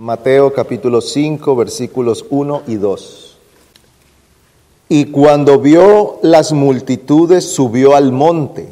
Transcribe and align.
Mateo 0.00 0.52
capítulo 0.52 1.00
5 1.00 1.56
versículos 1.56 2.24
1 2.30 2.62
y 2.68 2.76
2. 2.76 3.36
Y 4.88 5.06
cuando 5.06 5.58
vio 5.58 6.20
las 6.22 6.52
multitudes 6.52 7.44
subió 7.52 7.96
al 7.96 8.12
monte 8.12 8.68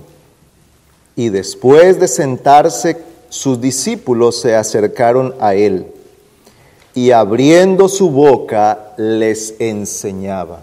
y 1.17 1.31
después 1.31 1.99
de 1.99 2.07
sentarse 2.07 3.03
sus 3.29 3.61
discípulos 3.61 4.41
se 4.41 4.55
acercaron 4.55 5.35
a 5.41 5.57
él 5.57 5.89
y 6.95 7.11
abriendo 7.11 7.89
su 7.89 8.09
boca 8.09 8.95
les 8.97 9.57
enseñaba. 9.59 10.61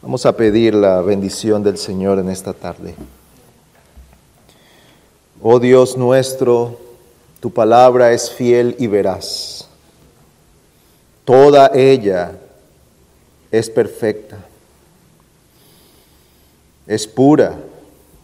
Vamos 0.00 0.24
a 0.24 0.34
pedir 0.38 0.74
la 0.74 1.02
bendición 1.02 1.62
del 1.62 1.76
Señor 1.76 2.18
en 2.18 2.30
esta 2.30 2.54
tarde. 2.54 2.94
Oh 5.42 5.60
Dios 5.60 5.98
nuestro, 5.98 6.87
tu 7.40 7.50
palabra 7.50 8.12
es 8.12 8.30
fiel 8.30 8.74
y 8.78 8.88
veraz. 8.88 9.68
Toda 11.24 11.70
ella 11.74 12.32
es 13.50 13.70
perfecta. 13.70 14.38
Es 16.86 17.06
pura, 17.06 17.58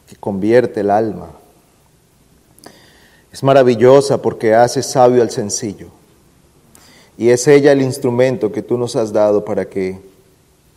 que 0.08 0.16
convierte 0.16 0.80
el 0.80 0.90
alma. 0.90 1.30
Es 3.32 3.42
maravillosa 3.42 4.20
porque 4.20 4.54
hace 4.54 4.82
sabio 4.82 5.22
al 5.22 5.30
sencillo. 5.30 5.88
Y 7.16 7.28
es 7.28 7.46
ella 7.46 7.72
el 7.72 7.82
instrumento 7.82 8.50
que 8.50 8.62
tú 8.62 8.76
nos 8.76 8.96
has 8.96 9.12
dado 9.12 9.44
para 9.44 9.68
que 9.68 10.00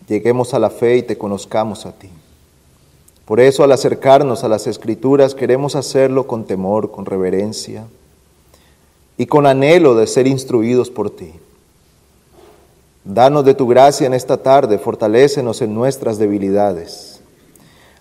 lleguemos 0.08 0.54
a 0.54 0.60
la 0.60 0.70
fe 0.70 0.98
y 0.98 1.02
te 1.02 1.18
conozcamos 1.18 1.86
a 1.86 1.92
ti. 1.92 2.10
Por 3.26 3.40
eso 3.40 3.64
al 3.64 3.72
acercarnos 3.72 4.44
a 4.44 4.48
las 4.48 4.68
escrituras 4.68 5.34
queremos 5.34 5.76
hacerlo 5.76 6.28
con 6.28 6.46
temor, 6.46 6.92
con 6.92 7.06
reverencia 7.06 7.88
y 9.18 9.26
con 9.26 9.46
anhelo 9.46 9.96
de 9.96 10.08
ser 10.08 10.28
instruidos 10.28 10.90
por 10.90 11.10
ti. 11.10 11.34
Danos 13.04 13.46
de 13.46 13.54
tu 13.54 13.68
gracia 13.68 14.06
en 14.06 14.14
esta 14.14 14.38
tarde, 14.38 14.78
fortalécenos 14.78 15.62
en 15.62 15.74
nuestras 15.74 16.18
debilidades. 16.18 17.22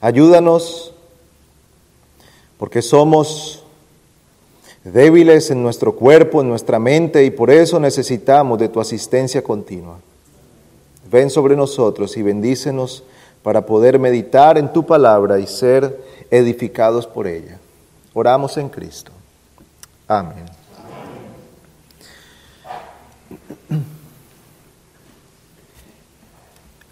Ayúdanos 0.01 0.93
porque 2.59 2.83
somos 2.83 3.63
débiles 4.85 5.51
en 5.51 5.63
nuestro 5.63 5.95
cuerpo, 5.95 6.41
en 6.41 6.49
nuestra 6.49 6.79
mente 6.79 7.25
y 7.25 7.31
por 7.31 7.51
eso 7.51 7.81
necesitamos 7.81 8.59
de 8.59 8.69
tu 8.69 8.81
asistencia 8.81 9.43
continua. 9.43 9.99
Ven 11.11 11.31
sobre 11.31 11.57
nosotros 11.57 12.17
y 12.17 12.23
bendícenos 12.23 13.05
para 13.43 13.65
poder 13.65 13.99
meditar 13.99 14.59
en 14.59 14.73
tu 14.73 14.85
palabra 14.85 15.39
y 15.39 15.47
ser 15.47 16.01
edificados 16.31 17.07
por 17.07 17.27
ella. 17.29 17.61
Oramos 18.13 18.57
en 18.57 18.69
Cristo. 18.69 19.13
Amén. 20.09 20.66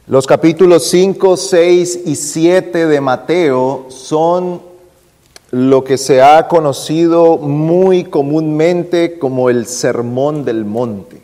Los 0.06 0.26
capítulos 0.26 0.84
5, 0.88 1.34
6 1.38 2.00
y 2.04 2.16
7 2.16 2.86
de 2.88 3.00
Mateo 3.00 3.86
son 3.88 4.60
lo 5.50 5.82
que 5.82 5.96
se 5.96 6.20
ha 6.20 6.46
conocido 6.46 7.38
muy 7.38 8.04
comúnmente 8.04 9.18
como 9.18 9.48
el 9.48 9.64
Sermón 9.64 10.44
del 10.44 10.66
Monte. 10.66 11.22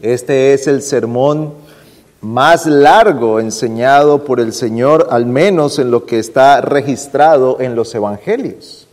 Este 0.00 0.54
es 0.54 0.68
el 0.68 0.80
sermón 0.80 1.52
más 2.22 2.64
largo 2.64 3.40
enseñado 3.40 4.24
por 4.24 4.40
el 4.40 4.54
Señor, 4.54 5.08
al 5.10 5.26
menos 5.26 5.78
en 5.78 5.90
lo 5.90 6.06
que 6.06 6.18
está 6.18 6.62
registrado 6.62 7.60
en 7.60 7.74
los 7.74 7.94
Evangelios. 7.94 8.88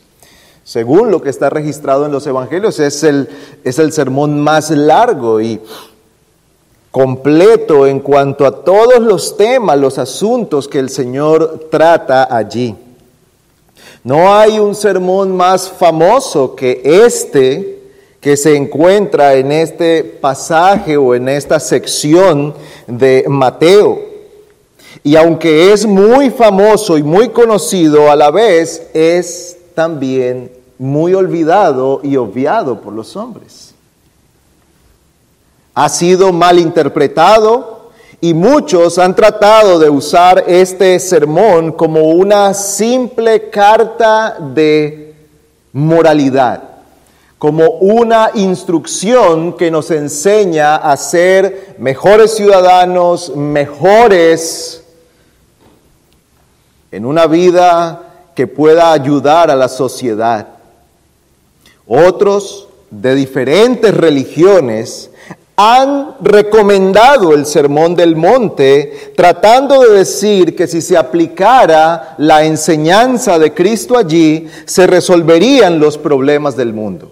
Según 0.66 1.10
lo 1.10 1.22
que 1.22 1.30
está 1.30 1.50
registrado 1.50 2.06
en 2.06 2.12
los 2.12 2.28
Evangelios, 2.28 2.82
es 2.82 3.02
el, 3.06 3.30
es 3.64 3.80
el 3.80 3.94
sermón 3.94 4.42
más 4.42 4.72
largo 4.72 5.40
y 5.40 5.62
completo 6.98 7.86
en 7.86 7.99
cuanto 7.99 8.44
a 8.44 8.64
todos 8.64 8.99
los 8.99 9.38
temas, 9.38 9.77
los 9.77 9.99
asuntos 9.99 10.67
que 10.67 10.80
el 10.80 10.89
Señor 10.89 11.67
trata 11.70 12.36
allí. 12.36 12.76
No 14.04 14.33
hay 14.33 14.58
un 14.58 14.73
sermón 14.73 15.38
más 15.38 15.70
famoso 15.70 16.55
que 16.55 16.82
este 16.83 17.83
que 18.20 18.36
se 18.36 18.55
encuentra 18.55 19.36
en 19.36 19.52
este 19.52 20.04
pasaje 20.04 20.98
o 20.98 21.14
en 21.14 21.30
esta 21.30 21.60
sección 21.60 22.55
de 22.88 23.26
Mateo. 23.27 24.00
Y 25.04 25.16
aunque 25.17 25.71
es 25.73 25.86
muy 25.86 26.32
famoso 26.32 26.98
y 26.98 27.04
muy 27.04 27.30
conocido, 27.30 28.10
a 28.10 28.16
la 28.16 28.32
vez 28.32 28.89
es 28.95 29.55
también 29.76 30.52
muy 30.80 31.14
olvidado 31.14 32.00
y 32.02 32.17
obviado 32.17 32.82
por 32.82 32.94
los 32.94 33.16
hombres 33.16 33.67
ha 35.77 35.89
sido 35.89 36.33
mal 36.33 36.58
interpretado 36.58 37.92
y 38.20 38.33
muchos 38.33 38.98
han 38.98 39.15
tratado 39.15 39.77
de 39.77 39.92
usar 39.92 40.43
este 40.48 40.99
sermón 40.99 41.71
como 41.71 42.02
una 42.02 42.55
simple 42.55 43.52
carta 43.52 44.38
de 44.39 45.14
moralidad, 45.73 46.64
como 47.38 47.70
una 47.73 48.32
instrucción 48.33 49.54
que 49.55 49.70
nos 49.70 49.92
enseña 49.92 50.77
a 50.77 50.98
ser 50.98 51.76
mejores 51.77 52.36
ciudadanos, 52.36 53.36
mejores 53.36 54.83
en 56.89 57.05
una 57.05 57.27
vida 57.27 58.02
que 58.33 58.48
pueda 58.48 58.94
ayudar 58.94 59.52
a 59.52 59.55
la 59.55 59.67
sociedad. 59.67 60.48
Otros 61.86 62.67
de 62.89 63.14
diferentes 63.14 63.94
religiones 63.95 65.11
han 65.60 66.14
recomendado 66.22 67.34
el 67.34 67.48
Sermón 67.48 67.95
del 67.95 68.16
Monte, 68.16 69.12
tratando 69.16 69.82
de 69.82 69.98
decir 69.98 70.56
que 70.56 70.68
si 70.68 70.84
se 70.84 70.95
aplicara 70.95 72.14
la 72.20 72.45
enseñanza 72.45 73.40
de 73.40 73.56
Cristo 73.56 73.98
allí, 73.98 74.48
se 74.66 74.86
resolverían 74.86 75.80
los 75.80 75.98
problemas 75.98 76.56
del 76.56 76.73
mundo. 76.73 77.12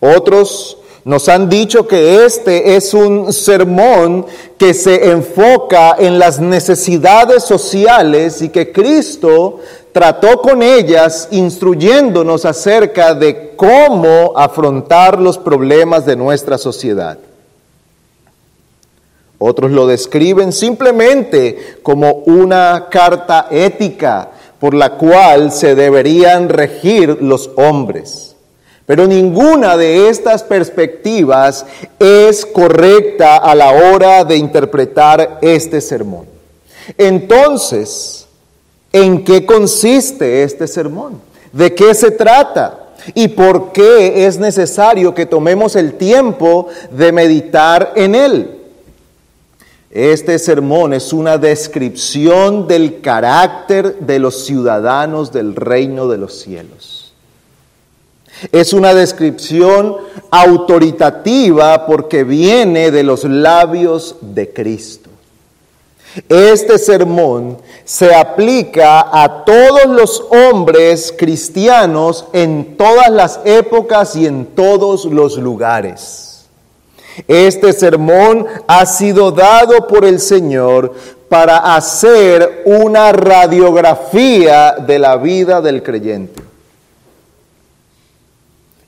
Otros 0.00 0.78
nos 1.04 1.28
han 1.28 1.48
dicho 1.48 1.86
que 1.86 2.24
este 2.24 2.74
es 2.74 2.92
un 2.92 3.32
sermón 3.32 4.26
que 4.58 4.74
se 4.74 5.10
enfoca 5.10 5.94
en 5.96 6.18
las 6.18 6.40
necesidades 6.40 7.44
sociales 7.44 8.42
y 8.42 8.48
que 8.48 8.72
Cristo 8.72 9.60
trató 9.94 10.42
con 10.42 10.60
ellas 10.60 11.28
instruyéndonos 11.30 12.44
acerca 12.44 13.14
de 13.14 13.52
cómo 13.54 14.32
afrontar 14.34 15.20
los 15.20 15.38
problemas 15.38 16.04
de 16.04 16.16
nuestra 16.16 16.58
sociedad. 16.58 17.16
Otros 19.38 19.70
lo 19.70 19.86
describen 19.86 20.52
simplemente 20.52 21.76
como 21.84 22.10
una 22.26 22.88
carta 22.90 23.46
ética 23.52 24.30
por 24.58 24.74
la 24.74 24.96
cual 24.96 25.52
se 25.52 25.76
deberían 25.76 26.48
regir 26.48 27.18
los 27.20 27.52
hombres. 27.54 28.34
Pero 28.86 29.06
ninguna 29.06 29.76
de 29.76 30.08
estas 30.08 30.42
perspectivas 30.42 31.66
es 32.00 32.44
correcta 32.44 33.36
a 33.36 33.54
la 33.54 33.70
hora 33.70 34.24
de 34.24 34.38
interpretar 34.38 35.38
este 35.40 35.80
sermón. 35.80 36.26
Entonces, 36.98 38.23
¿En 38.94 39.24
qué 39.24 39.44
consiste 39.44 40.44
este 40.44 40.68
sermón? 40.68 41.20
¿De 41.52 41.74
qué 41.74 41.94
se 41.94 42.12
trata? 42.12 42.90
¿Y 43.12 43.26
por 43.26 43.72
qué 43.72 44.24
es 44.24 44.38
necesario 44.38 45.12
que 45.12 45.26
tomemos 45.26 45.74
el 45.74 45.94
tiempo 45.94 46.68
de 46.92 47.10
meditar 47.10 47.92
en 47.96 48.14
él? 48.14 48.60
Este 49.90 50.38
sermón 50.38 50.92
es 50.92 51.12
una 51.12 51.38
descripción 51.38 52.68
del 52.68 53.00
carácter 53.00 53.98
de 53.98 54.20
los 54.20 54.44
ciudadanos 54.44 55.32
del 55.32 55.56
reino 55.56 56.06
de 56.06 56.18
los 56.18 56.38
cielos. 56.38 57.14
Es 58.52 58.72
una 58.72 58.94
descripción 58.94 59.96
autoritativa 60.30 61.84
porque 61.86 62.22
viene 62.22 62.92
de 62.92 63.02
los 63.02 63.24
labios 63.24 64.14
de 64.20 64.52
Cristo. 64.52 65.10
Este 66.28 66.78
sermón 66.78 67.58
se 67.84 68.14
aplica 68.14 69.00
a 69.12 69.44
todos 69.44 69.86
los 69.86 70.24
hombres 70.30 71.12
cristianos 71.16 72.26
en 72.32 72.76
todas 72.76 73.10
las 73.10 73.40
épocas 73.44 74.14
y 74.14 74.26
en 74.26 74.46
todos 74.46 75.06
los 75.06 75.36
lugares. 75.36 76.46
Este 77.26 77.72
sermón 77.72 78.46
ha 78.68 78.86
sido 78.86 79.32
dado 79.32 79.88
por 79.88 80.04
el 80.04 80.20
Señor 80.20 80.94
para 81.28 81.74
hacer 81.74 82.62
una 82.64 83.10
radiografía 83.10 84.76
de 84.86 84.98
la 85.00 85.16
vida 85.16 85.60
del 85.60 85.82
creyente. 85.82 86.42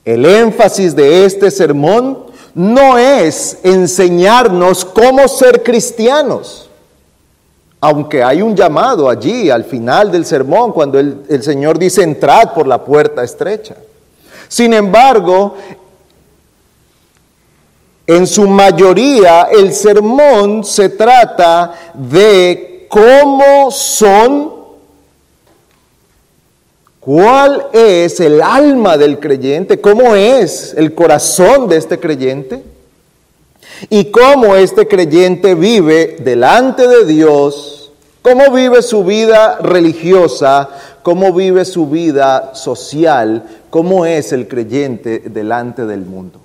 El 0.05 0.23
énfasis 0.23 0.95
de 0.95 1.25
este 1.25 1.51
sermón 1.51 2.25
no 2.53 2.97
es 2.97 3.57
enseñarnos 3.63 4.85
cómo 4.85 5.27
ser 5.27 5.61
cristianos 5.63 6.66
aunque 7.79 8.23
hay 8.23 8.41
un 8.41 8.55
llamado 8.55 9.09
allí 9.09 9.49
al 9.49 9.63
final 9.63 10.11
del 10.11 10.25
sermón 10.25 10.71
cuando 10.71 10.99
el, 10.99 11.43
Señor 11.43 11.77
dice 11.77 12.01
entrad 12.03 12.53
por 12.53 12.67
la 12.67 12.83
puerta 12.83 13.23
estrecha. 13.23 13.75
Sin 14.47 14.73
embargo, 14.73 15.55
En 18.09 18.25
su 18.25 18.47
mayoría 18.47 19.49
el 19.51 19.73
sermón 19.73 20.63
se 20.63 20.87
trata 20.87 21.73
de 21.93 22.87
cómo 22.89 23.69
son, 23.69 24.53
cuál 27.01 27.67
es 27.73 28.21
el 28.21 28.41
alma 28.41 28.95
del 28.95 29.19
creyente, 29.19 29.81
cómo 29.81 30.15
es 30.15 30.73
el 30.77 30.95
corazón 30.95 31.67
de 31.67 31.75
este 31.75 31.99
creyente 31.99 32.63
y 33.89 34.05
cómo 34.05 34.55
este 34.55 34.87
creyente 34.87 35.55
vive 35.55 36.17
delante 36.19 36.87
de 36.87 37.05
Dios, 37.05 37.91
cómo 38.21 38.51
vive 38.51 38.81
su 38.81 39.03
vida 39.03 39.57
religiosa, 39.59 40.69
cómo 41.03 41.33
vive 41.33 41.63
su 41.65 41.87
vida 41.87 42.53
social, 42.53 43.43
cómo 43.69 44.05
es 44.05 44.33
el 44.33 44.47
creyente 44.47 45.19
delante 45.25 45.85
del 45.85 46.01
mundo. 46.01 46.39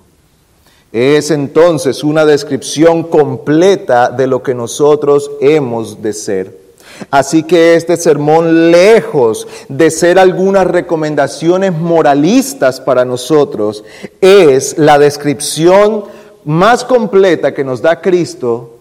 Es 0.91 1.31
entonces 1.31 2.03
una 2.03 2.23
descripción 2.23 3.03
completa 3.03 4.09
de 4.09 4.27
lo 4.27 4.43
que 4.43 4.53
nosotros 4.53 5.31
hemos 5.41 6.01
de 6.01 6.13
ser. 6.13 6.63
Así 7.09 7.43
que 7.43 7.75
este 7.75 7.97
sermón, 7.97 8.71
lejos 8.71 9.47
de 9.67 9.89
ser 9.91 10.19
algunas 10.19 10.67
recomendaciones 10.67 11.73
moralistas 11.73 12.79
para 12.79 13.05
nosotros, 13.05 13.83
es 14.21 14.77
la 14.77 14.99
descripción 14.99 16.05
más 16.45 16.83
completa 16.83 17.53
que 17.53 17.63
nos 17.63 17.81
da 17.81 18.01
Cristo 18.01 18.79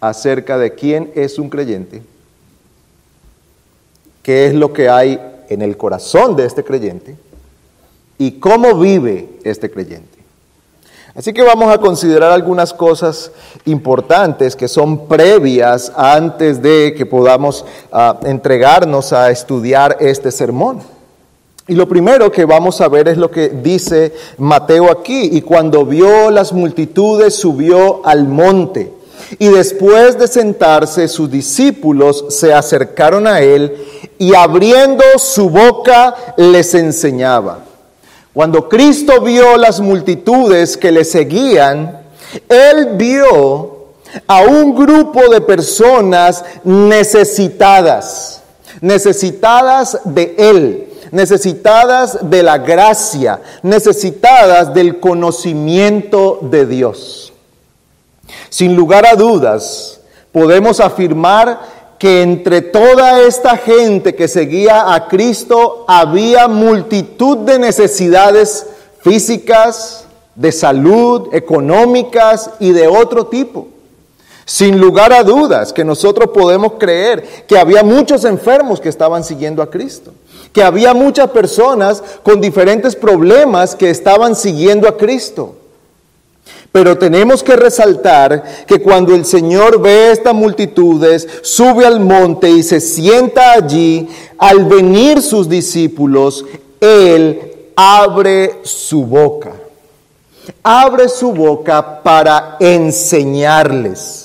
acerca 0.00 0.58
de 0.58 0.74
quién 0.74 1.12
es 1.14 1.38
un 1.38 1.48
creyente, 1.48 2.02
qué 4.22 4.46
es 4.46 4.54
lo 4.54 4.72
que 4.72 4.88
hay 4.88 5.20
en 5.48 5.62
el 5.62 5.76
corazón 5.76 6.36
de 6.36 6.46
este 6.46 6.64
creyente 6.64 7.16
y 8.18 8.32
cómo 8.32 8.74
vive 8.78 9.28
este 9.44 9.70
creyente. 9.70 10.14
Así 11.14 11.32
que 11.32 11.42
vamos 11.42 11.72
a 11.72 11.78
considerar 11.78 12.32
algunas 12.32 12.74
cosas 12.74 13.30
importantes 13.66 14.56
que 14.56 14.66
son 14.66 15.06
previas 15.06 15.92
antes 15.94 16.60
de 16.60 16.92
que 16.96 17.06
podamos 17.06 17.64
ah, 17.92 18.18
entregarnos 18.24 19.12
a 19.12 19.30
estudiar 19.30 19.96
este 20.00 20.32
sermón. 20.32 20.80
Y 21.66 21.74
lo 21.74 21.88
primero 21.88 22.30
que 22.30 22.44
vamos 22.44 22.82
a 22.82 22.88
ver 22.88 23.08
es 23.08 23.16
lo 23.16 23.30
que 23.30 23.48
dice 23.48 24.12
Mateo 24.36 24.90
aquí. 24.90 25.30
Y 25.32 25.40
cuando 25.40 25.86
vio 25.86 26.30
las 26.30 26.52
multitudes, 26.52 27.34
subió 27.34 28.04
al 28.04 28.28
monte. 28.28 28.92
Y 29.38 29.48
después 29.48 30.18
de 30.18 30.28
sentarse, 30.28 31.08
sus 31.08 31.30
discípulos 31.30 32.26
se 32.28 32.52
acercaron 32.52 33.26
a 33.26 33.40
él 33.40 33.74
y 34.18 34.34
abriendo 34.34 35.02
su 35.16 35.48
boca 35.48 36.14
les 36.36 36.74
enseñaba. 36.74 37.60
Cuando 38.34 38.68
Cristo 38.68 39.22
vio 39.22 39.56
las 39.56 39.80
multitudes 39.80 40.76
que 40.76 40.92
le 40.92 41.04
seguían, 41.04 42.02
él 42.46 42.90
vio 42.96 43.86
a 44.26 44.42
un 44.42 44.74
grupo 44.74 45.28
de 45.30 45.40
personas 45.40 46.44
necesitadas, 46.62 48.42
necesitadas 48.82 49.98
de 50.04 50.34
él 50.36 50.93
necesitadas 51.14 52.18
de 52.28 52.42
la 52.42 52.58
gracia, 52.58 53.40
necesitadas 53.62 54.74
del 54.74 54.98
conocimiento 54.98 56.40
de 56.42 56.66
Dios. 56.66 57.32
Sin 58.50 58.74
lugar 58.74 59.06
a 59.06 59.14
dudas, 59.14 60.00
podemos 60.32 60.80
afirmar 60.80 61.60
que 61.98 62.22
entre 62.22 62.62
toda 62.62 63.20
esta 63.20 63.56
gente 63.56 64.16
que 64.16 64.26
seguía 64.26 64.92
a 64.92 65.06
Cristo 65.06 65.84
había 65.86 66.48
multitud 66.48 67.38
de 67.38 67.60
necesidades 67.60 68.66
físicas, 69.00 70.06
de 70.34 70.50
salud, 70.50 71.28
económicas 71.32 72.50
y 72.58 72.72
de 72.72 72.88
otro 72.88 73.26
tipo. 73.26 73.68
Sin 74.44 74.80
lugar 74.80 75.12
a 75.12 75.22
dudas 75.22 75.72
que 75.72 75.84
nosotros 75.84 76.30
podemos 76.34 76.72
creer 76.78 77.46
que 77.46 77.56
había 77.56 77.84
muchos 77.84 78.24
enfermos 78.24 78.80
que 78.80 78.88
estaban 78.88 79.22
siguiendo 79.22 79.62
a 79.62 79.70
Cristo 79.70 80.12
que 80.54 80.62
había 80.62 80.94
muchas 80.94 81.30
personas 81.30 82.02
con 82.22 82.40
diferentes 82.40 82.94
problemas 82.94 83.74
que 83.74 83.90
estaban 83.90 84.36
siguiendo 84.36 84.88
a 84.88 84.96
Cristo. 84.96 85.56
Pero 86.70 86.96
tenemos 86.96 87.42
que 87.42 87.56
resaltar 87.56 88.64
que 88.66 88.80
cuando 88.80 89.16
el 89.16 89.24
Señor 89.24 89.80
ve 89.80 90.12
estas 90.12 90.32
multitudes, 90.32 91.26
sube 91.42 91.84
al 91.84 91.98
monte 91.98 92.48
y 92.48 92.62
se 92.62 92.80
sienta 92.80 93.52
allí, 93.52 94.08
al 94.38 94.64
venir 94.64 95.22
sus 95.22 95.48
discípulos, 95.48 96.44
Él 96.80 97.70
abre 97.74 98.60
su 98.62 99.04
boca. 99.04 99.52
Abre 100.62 101.08
su 101.08 101.32
boca 101.32 102.00
para 102.02 102.58
enseñarles. 102.60 104.23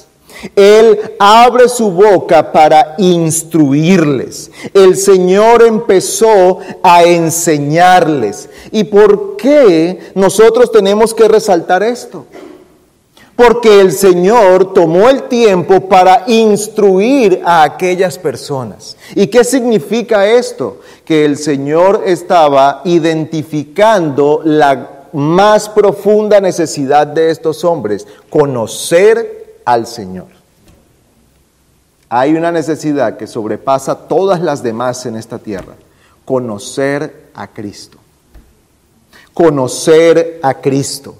Él 0.55 0.99
abre 1.19 1.67
su 1.67 1.91
boca 1.91 2.51
para 2.51 2.95
instruirles. 2.97 4.51
El 4.73 4.95
Señor 4.95 5.63
empezó 5.63 6.59
a 6.81 7.03
enseñarles. 7.03 8.49
¿Y 8.71 8.85
por 8.85 9.35
qué 9.37 9.99
nosotros 10.15 10.71
tenemos 10.71 11.13
que 11.13 11.27
resaltar 11.27 11.83
esto? 11.83 12.25
Porque 13.35 13.79
el 13.79 13.93
Señor 13.93 14.73
tomó 14.73 15.09
el 15.09 15.23
tiempo 15.23 15.87
para 15.87 16.25
instruir 16.27 17.41
a 17.45 17.63
aquellas 17.63 18.17
personas. 18.17 18.97
¿Y 19.15 19.27
qué 19.27 19.45
significa 19.45 20.27
esto? 20.27 20.79
Que 21.05 21.23
el 21.23 21.37
Señor 21.37 22.03
estaba 22.05 22.81
identificando 22.83 24.41
la 24.43 24.99
más 25.13 25.69
profunda 25.69 26.39
necesidad 26.39 27.07
de 27.07 27.31
estos 27.31 27.63
hombres, 27.63 28.05
conocer 28.29 29.38
al 29.71 29.85
Señor. 29.85 30.27
Hay 32.09 32.33
una 32.33 32.51
necesidad 32.51 33.17
que 33.17 33.27
sobrepasa 33.27 34.07
todas 34.07 34.41
las 34.41 34.63
demás 34.63 35.05
en 35.05 35.15
esta 35.15 35.37
tierra, 35.37 35.75
conocer 36.25 37.29
a 37.35 37.47
Cristo. 37.47 37.99
Conocer 39.31 40.39
a 40.41 40.55
Cristo. 40.55 41.15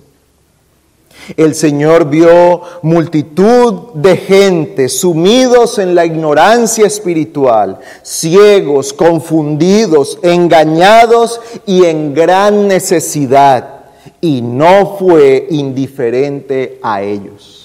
El 1.38 1.54
Señor 1.54 2.10
vio 2.10 2.62
multitud 2.82 3.94
de 3.94 4.18
gente 4.18 4.90
sumidos 4.90 5.78
en 5.78 5.94
la 5.94 6.06
ignorancia 6.06 6.88
espiritual, 6.88 7.80
ciegos, 8.02 8.94
confundidos, 8.94 10.18
engañados 10.24 11.40
y 11.68 11.86
en 11.86 12.16
gran 12.16 12.68
necesidad, 12.68 13.82
y 14.22 14.42
no 14.42 14.98
fue 14.98 15.46
indiferente 15.52 16.80
a 16.82 17.04
ellos. 17.04 17.59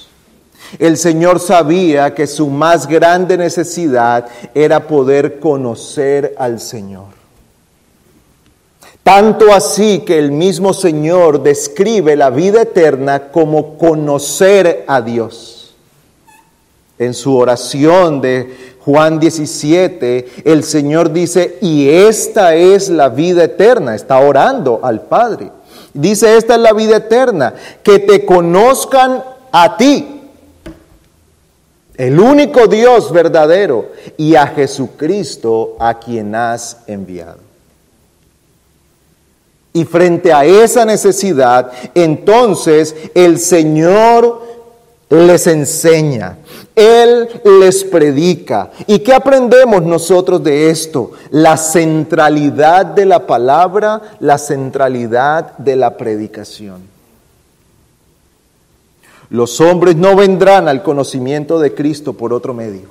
El 0.78 0.96
Señor 0.96 1.40
sabía 1.40 2.14
que 2.14 2.26
su 2.26 2.48
más 2.48 2.86
grande 2.86 3.36
necesidad 3.36 4.26
era 4.54 4.86
poder 4.86 5.38
conocer 5.38 6.34
al 6.38 6.60
Señor. 6.60 7.06
Tanto 9.04 9.52
así 9.52 9.98
que 9.98 10.18
el 10.18 10.32
mismo 10.32 10.72
Señor 10.72 11.42
describe 11.42 12.16
la 12.16 12.30
vida 12.30 12.62
eterna 12.62 13.30
como 13.30 13.76
conocer 13.76 14.84
a 14.86 15.02
Dios. 15.02 15.74
En 16.98 17.12
su 17.12 17.36
oración 17.36 18.22
de 18.22 18.74
Juan 18.84 19.20
17, 19.20 20.42
el 20.44 20.64
Señor 20.64 21.12
dice, 21.12 21.58
y 21.60 21.88
esta 21.88 22.54
es 22.54 22.88
la 22.88 23.10
vida 23.10 23.44
eterna, 23.44 23.94
está 23.94 24.18
orando 24.20 24.80
al 24.82 25.02
Padre. 25.02 25.50
Dice, 25.92 26.36
esta 26.36 26.54
es 26.54 26.60
la 26.60 26.72
vida 26.72 26.96
eterna, 26.96 27.54
que 27.82 27.98
te 27.98 28.24
conozcan 28.24 29.22
a 29.52 29.76
ti, 29.76 30.13
el 31.96 32.18
único 32.18 32.66
Dios 32.66 33.12
verdadero, 33.12 33.92
y 34.16 34.34
a 34.34 34.46
Jesucristo 34.48 35.76
a 35.78 35.98
quien 35.98 36.34
has 36.34 36.78
enviado. 36.86 37.38
Y 39.72 39.84
frente 39.84 40.32
a 40.32 40.44
esa 40.44 40.84
necesidad, 40.84 41.72
entonces 41.94 42.94
el 43.14 43.38
Señor 43.38 44.42
les 45.10 45.46
enseña, 45.46 46.38
Él 46.74 47.28
les 47.60 47.84
predica. 47.84 48.70
¿Y 48.86 49.00
qué 49.00 49.12
aprendemos 49.12 49.82
nosotros 49.82 50.42
de 50.42 50.70
esto? 50.70 51.12
La 51.30 51.56
centralidad 51.56 52.86
de 52.86 53.06
la 53.06 53.26
palabra, 53.26 54.00
la 54.20 54.38
centralidad 54.38 55.56
de 55.58 55.76
la 55.76 55.96
predicación. 55.96 56.93
Los 59.34 59.60
hombres 59.60 59.96
no 59.96 60.14
vendrán 60.14 60.68
al 60.68 60.84
conocimiento 60.84 61.58
de 61.58 61.74
Cristo 61.74 62.12
por 62.12 62.32
otro 62.32 62.54
medio. 62.54 62.82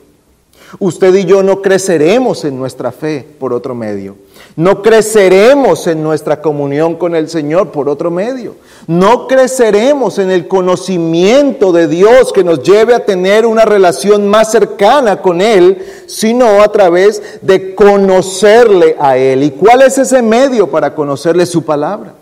Usted 0.78 1.16
y 1.16 1.24
yo 1.24 1.42
no 1.42 1.62
creceremos 1.62 2.44
en 2.44 2.60
nuestra 2.60 2.92
fe 2.92 3.26
por 3.40 3.54
otro 3.54 3.74
medio. 3.74 4.18
No 4.58 4.82
creceremos 4.82 5.88
en 5.88 6.04
nuestra 6.04 6.42
comunión 6.42 6.96
con 6.96 7.16
el 7.16 7.30
Señor 7.30 7.72
por 7.72 7.88
otro 7.88 8.12
medio. 8.12 8.58
No 8.88 9.26
creceremos 9.30 10.20
en 10.20 10.32
el 10.32 10.50
conocimiento 10.50 11.72
de 11.72 11.88
Dios 11.88 12.34
que 12.34 12.44
nos 12.44 12.62
lleve 12.62 12.94
a 12.94 13.06
tener 13.06 13.46
una 13.46 13.64
relación 13.64 14.28
más 14.28 14.52
cercana 14.52 15.22
con 15.22 15.40
Él, 15.40 15.78
sino 16.08 16.62
a 16.62 16.70
través 16.74 17.40
de 17.42 17.74
conocerle 17.74 18.98
a 19.00 19.16
Él. 19.16 19.44
¿Y 19.44 19.52
cuál 19.52 19.82
es 19.84 19.98
ese 19.98 20.22
medio 20.22 20.70
para 20.70 20.94
conocerle 20.94 21.46
su 21.46 21.64
palabra? 21.64 22.16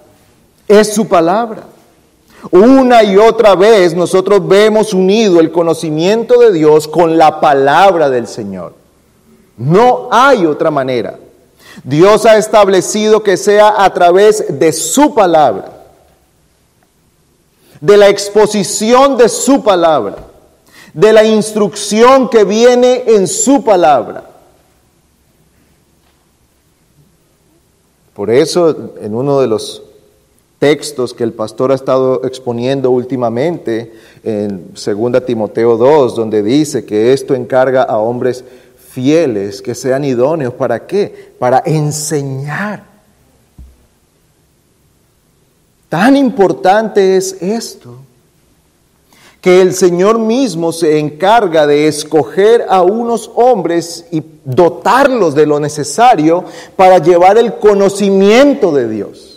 Es 0.68 0.94
su 0.94 1.08
palabra. 1.08 1.64
Una 2.50 3.04
y 3.04 3.18
otra 3.18 3.56
vez 3.56 3.94
nosotros 3.94 4.48
vemos 4.48 4.94
unido 4.94 5.40
el 5.40 5.52
conocimiento 5.52 6.40
de 6.40 6.52
Dios 6.52 6.88
con 6.88 7.18
la 7.18 7.40
palabra 7.40 8.10
del 8.10 8.28
Señor. 8.28 8.74
No 9.58 10.10
hay 10.12 10.46
otra 10.46 10.72
manera. 10.72 11.20
Dios 11.84 12.26
ha 12.26 12.38
establecido 12.38 13.22
que 13.22 13.38
sea 13.38 13.84
a 13.84 13.94
través 13.94 14.60
de 14.60 14.74
su 14.74 15.14
palabra, 15.14 15.72
de 17.80 17.98
la 17.98 18.10
exposición 18.10 19.18
de 19.18 19.30
su 19.30 19.64
palabra, 19.64 20.18
de 20.94 21.14
la 21.14 21.24
instrucción 21.24 22.28
que 22.28 22.44
viene 22.44 23.04
en 23.06 23.28
su 23.28 23.64
palabra. 23.64 24.24
Por 28.14 28.30
eso, 28.30 28.94
en 29.00 29.16
uno 29.16 29.40
de 29.40 29.48
los 29.48 29.84
textos 30.62 31.16
que 31.16 31.24
el 31.24 31.34
pastor 31.34 31.72
ha 31.72 31.76
estado 31.76 32.24
exponiendo 32.24 32.92
últimamente, 32.92 33.94
en 34.24 34.76
2 34.76 35.26
Timoteo 35.26 35.76
2, 35.76 36.16
donde 36.16 36.44
dice 36.44 36.86
que 36.86 37.14
esto 37.14 37.34
encarga 37.34 37.82
a 37.82 37.98
hombres 37.98 38.44
fieles, 38.92 39.60
que 39.60 39.74
sean 39.74 40.04
idóneos. 40.04 40.54
¿Para 40.54 40.86
qué? 40.86 41.34
Para 41.40 41.64
enseñar. 41.66 42.84
Tan 45.90 46.16
importante 46.16 47.18
es 47.18 47.42
esto, 47.42 47.96
que 49.42 49.64
el 49.64 49.74
Señor 49.74 50.20
mismo 50.20 50.72
se 50.72 51.00
encarga 51.00 51.66
de 51.66 51.88
escoger 51.88 52.68
a 52.70 52.84
unos 52.84 53.32
hombres 53.34 54.06
y 54.12 54.22
dotarlos 54.46 55.34
de 55.34 55.48
lo 55.48 55.60
necesario 55.60 56.46
para 56.76 57.00
llevar 57.00 57.40
el 57.40 57.56
conocimiento 57.56 58.72
de 58.72 58.88
Dios. 58.88 59.31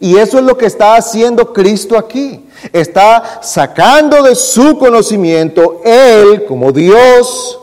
Y 0.00 0.16
eso 0.16 0.38
es 0.38 0.44
lo 0.44 0.56
que 0.56 0.66
está 0.66 0.96
haciendo 0.96 1.52
Cristo 1.52 1.98
aquí. 1.98 2.44
Está 2.72 3.40
sacando 3.42 4.22
de 4.22 4.34
su 4.34 4.78
conocimiento, 4.78 5.80
Él 5.84 6.44
como 6.46 6.72
Dios, 6.72 7.58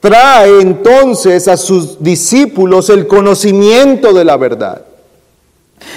trae 0.00 0.60
entonces 0.60 1.48
a 1.48 1.56
sus 1.56 2.02
discípulos 2.02 2.90
el 2.90 3.06
conocimiento 3.06 4.12
de 4.12 4.24
la 4.24 4.36
verdad. 4.36 4.82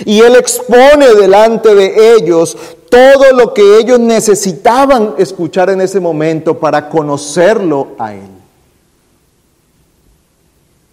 Y 0.05 0.19
Él 0.21 0.36
expone 0.36 1.13
delante 1.13 1.74
de 1.75 2.15
ellos 2.15 2.57
todo 2.89 3.31
lo 3.33 3.53
que 3.53 3.77
ellos 3.77 4.00
necesitaban 4.00 5.13
escuchar 5.17 5.69
en 5.69 5.81
ese 5.81 6.00
momento 6.00 6.59
para 6.59 6.89
conocerlo 6.89 7.89
a 8.00 8.13
Él. 8.13 8.29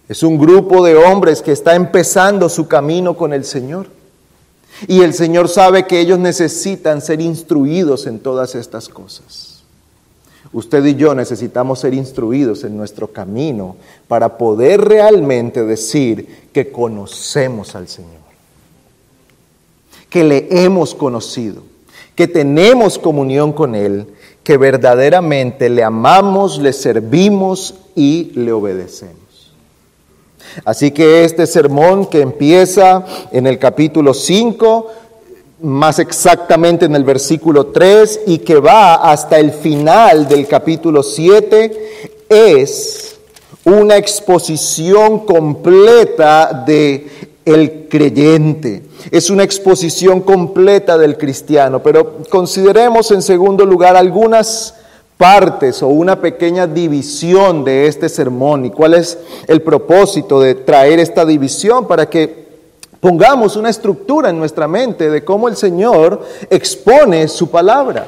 Es 0.07 0.23
un 0.23 0.37
grupo 0.37 0.85
de 0.85 0.95
hombres 0.95 1.41
que 1.41 1.51
está 1.51 1.75
empezando 1.75 2.47
su 2.47 2.67
camino 2.67 3.17
con 3.17 3.33
el 3.33 3.43
Señor. 3.43 3.96
Y 4.85 5.01
el 5.01 5.13
Señor 5.13 5.49
sabe 5.49 5.87
que 5.87 5.99
ellos 5.99 6.19
necesitan 6.19 7.01
ser 7.01 7.21
instruidos 7.21 8.05
en 8.05 8.19
todas 8.19 8.53
estas 8.53 8.89
cosas. 8.89 9.57
Usted 10.53 10.85
y 10.85 10.95
yo 10.95 11.15
necesitamos 11.15 11.79
ser 11.79 11.93
instruidos 11.93 12.63
en 12.63 12.77
nuestro 12.77 13.11
camino 13.11 13.75
para 14.07 14.37
poder 14.37 14.81
realmente 14.81 15.63
decir 15.63 16.49
que 16.53 16.71
conocemos 16.71 17.75
al 17.75 17.87
Señor, 17.87 18.21
que 20.09 20.23
le 20.23 20.47
hemos 20.49 20.95
conocido, 20.95 21.63
que 22.15 22.27
tenemos 22.27 22.97
comunión 22.97 23.51
con 23.51 23.75
Él, 23.75 24.07
que 24.43 24.57
verdaderamente 24.57 25.69
le 25.69 25.83
amamos, 25.83 26.59
le 26.59 26.71
servimos 26.71 27.75
y 27.95 28.31
le 28.35 28.53
obedecemos. 28.53 29.26
Así 30.65 30.91
que 30.91 31.23
este 31.23 31.47
sermón 31.47 32.07
que 32.07 32.21
empieza 32.21 33.05
en 33.31 33.47
el 33.47 33.59
capítulo 33.59 34.13
5 34.13 34.87
más 35.61 35.97
exactamente 35.99 36.85
en 36.85 36.95
el 36.95 37.03
versículo 37.03 37.67
3 37.67 38.21
y 38.27 38.39
que 38.39 38.59
va 38.59 38.95
hasta 38.95 39.39
el 39.39 39.51
final 39.51 40.27
del 40.27 40.47
capítulo 40.47 41.01
7, 41.01 42.19
es 42.29 43.17
una 43.65 43.97
exposición 43.97 45.25
completa 45.25 46.63
de 46.65 47.07
el 47.43 47.87
creyente. 47.89 48.83
Es 49.09 49.29
una 49.29 49.43
exposición 49.43 50.21
completa 50.21 50.97
del 50.97 51.17
cristiano, 51.17 51.81
pero 51.81 52.17
consideremos 52.29 53.09
en 53.11 53.21
segundo 53.21 53.65
lugar 53.65 53.95
algunas 53.95 54.75
partes 55.17 55.81
o 55.81 55.87
una 55.87 56.21
pequeña 56.21 56.67
división 56.67 57.63
de 57.63 57.87
este 57.87 58.07
sermón 58.07 58.65
y 58.65 58.71
cuál 58.71 58.93
es 58.93 59.17
el 59.47 59.61
propósito 59.61 60.39
de 60.39 60.55
traer 60.55 60.99
esta 60.99 61.25
división 61.25 61.87
para 61.87 62.09
que 62.09 62.47
Pongamos 62.99 63.55
una 63.55 63.69
estructura 63.69 64.29
en 64.29 64.39
nuestra 64.39 64.67
mente 64.67 65.09
de 65.09 65.23
cómo 65.23 65.47
el 65.47 65.55
Señor 65.55 66.25
expone 66.49 67.27
su 67.27 67.49
palabra. 67.49 68.07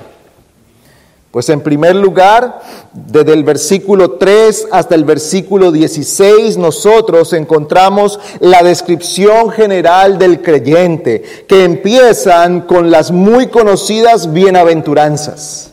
Pues 1.30 1.48
en 1.50 1.62
primer 1.62 1.96
lugar, 1.96 2.60
desde 2.92 3.34
el 3.34 3.44
versículo 3.44 4.14
3 4.14 4.70
hasta 4.72 4.96
el 4.96 5.04
versículo 5.04 5.72
16, 5.72 6.58
nosotros 6.58 7.34
encontramos 7.34 8.20
la 8.40 8.64
descripción 8.64 9.52
general 9.52 10.18
del 10.18 10.42
creyente, 10.42 11.46
que 11.48 11.66
empiezan 11.66 12.62
con 12.62 12.90
las 12.90 13.12
muy 13.12 13.46
conocidas 13.48 14.34
bienaventuranzas. 14.34 15.69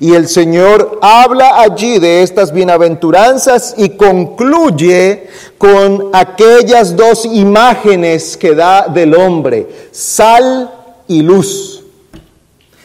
Y 0.00 0.14
el 0.14 0.28
Señor 0.28 0.98
habla 1.02 1.60
allí 1.60 1.98
de 1.98 2.22
estas 2.22 2.52
bienaventuranzas 2.52 3.74
y 3.76 3.90
concluye 3.90 5.28
con 5.58 6.10
aquellas 6.12 6.96
dos 6.96 7.24
imágenes 7.24 8.36
que 8.36 8.54
da 8.54 8.88
del 8.88 9.14
hombre, 9.14 9.66
sal 9.92 10.70
y 11.06 11.22
luz. 11.22 11.82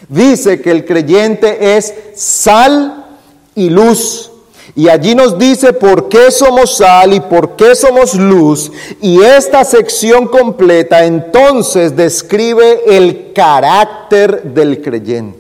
Dice 0.08 0.62
que 0.62 0.72
el 0.72 0.86
creyente 0.86 1.78
es 1.78 1.94
sal 2.16 3.06
y 3.56 3.70
luz. 3.70 4.32
Y 4.76 4.88
allí 4.88 5.16
nos 5.16 5.38
dice 5.38 5.74
por 5.74 6.10
qué 6.10 6.32
somos 6.32 6.78
sal 6.78 7.14
y 7.14 7.20
por 7.20 7.56
qué 7.56 7.76
somos 7.76 8.16
luz. 8.16 8.72
Y 9.02 9.22
esta 9.22 9.64
sección 9.64 10.28
completa 10.28 11.06
entonces 11.06 11.96
describe 11.96 12.82
el 12.88 13.34
carácter 13.34 14.44
del 14.44 14.82
creyente. 14.82 15.39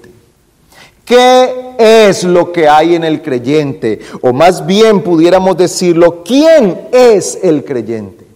¿Qué 1.10 1.74
es 1.80 2.24
lo 2.24 2.52
que 2.52 2.70
hay 2.70 2.94
en 2.94 3.04
el 3.04 3.24
creyente? 3.24 4.00
O 4.22 4.32
más 4.32 4.64
bien 4.64 5.02
pudiéramos 5.02 5.58
decirlo, 5.58 6.24
¿quién 6.24 6.82
es 6.92 7.40
el 7.42 7.66
creyente? 7.66 8.28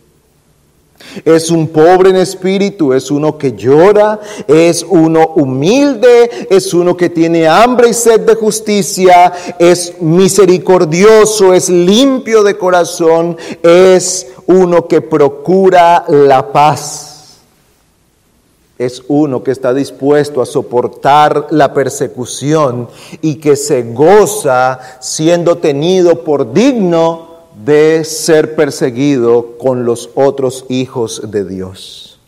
Es 1.23 1.51
un 1.51 1.67
pobre 1.67 2.09
en 2.09 2.15
espíritu, 2.15 2.91
es 2.93 3.11
uno 3.11 3.37
que 3.37 3.51
llora, 3.51 4.19
es 4.47 4.83
uno 4.89 5.33
humilde, 5.35 6.47
es 6.49 6.73
uno 6.73 6.97
que 6.97 7.09
tiene 7.09 7.47
hambre 7.47 7.89
y 7.89 7.93
sed 7.93 8.21
de 8.21 8.33
justicia, 8.33 9.31
es 9.59 10.01
misericordioso, 10.01 11.53
es 11.53 11.69
limpio 11.69 12.41
de 12.41 12.57
corazón, 12.57 13.37
es 13.61 14.29
uno 14.47 14.87
que 14.87 14.99
procura 15.01 16.05
la 16.07 16.51
paz 16.51 17.12
es 18.77 19.03
uno 19.07 19.43
que 19.43 19.51
está 19.51 19.73
dispuesto 19.73 20.41
a 20.41 20.45
soportar 20.45 21.47
la 21.51 21.73
persecución 21.73 22.87
y 23.21 23.35
que 23.35 23.55
se 23.55 23.83
goza 23.83 24.79
siendo 24.99 25.57
tenido 25.57 26.23
por 26.23 26.53
digno 26.53 27.33
de 27.63 28.03
ser 28.03 28.55
perseguido 28.55 29.57
con 29.59 29.85
los 29.85 30.09
otros 30.15 30.65
hijos 30.69 31.21
de 31.29 31.45
Dios. 31.45 32.19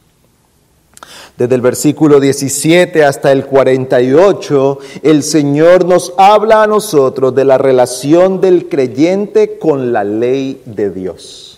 Desde 1.38 1.56
el 1.56 1.62
versículo 1.62 2.22
17 2.22 3.04
hasta 3.04 3.32
el 3.32 3.46
48, 3.46 4.80
el 5.04 5.22
Señor 5.24 5.84
nos 5.84 6.14
habla 6.18 6.64
a 6.64 6.68
nosotros 6.68 7.36
de 7.36 7.44
la 7.44 7.58
relación 7.58 8.40
del 8.40 8.70
creyente 8.70 9.58
con 9.58 9.92
la 9.92 10.06
ley 10.06 10.62
de 10.66 10.92
Dios 10.92 11.55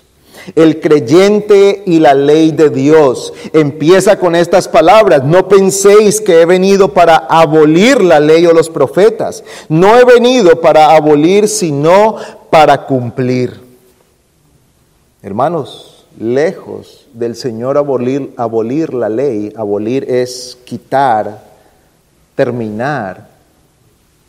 el 0.55 0.79
creyente 0.79 1.83
y 1.85 1.99
la 1.99 2.13
ley 2.13 2.51
de 2.51 2.69
Dios. 2.69 3.33
Empieza 3.53 4.19
con 4.19 4.35
estas 4.35 4.67
palabras, 4.67 5.23
no 5.23 5.47
penséis 5.47 6.21
que 6.21 6.41
he 6.41 6.45
venido 6.45 6.93
para 6.93 7.15
abolir 7.15 8.01
la 8.01 8.19
ley 8.19 8.45
o 8.45 8.53
los 8.53 8.69
profetas. 8.69 9.43
No 9.69 9.97
he 9.97 10.05
venido 10.05 10.61
para 10.61 10.95
abolir, 10.95 11.47
sino 11.47 12.17
para 12.49 12.85
cumplir. 12.85 13.59
Hermanos, 15.21 16.05
lejos 16.19 17.07
del 17.13 17.35
Señor 17.35 17.77
abolir, 17.77 18.33
abolir 18.37 18.93
la 18.93 19.09
ley, 19.09 19.51
abolir 19.55 20.09
es 20.09 20.57
quitar, 20.65 21.43
terminar, 22.35 23.36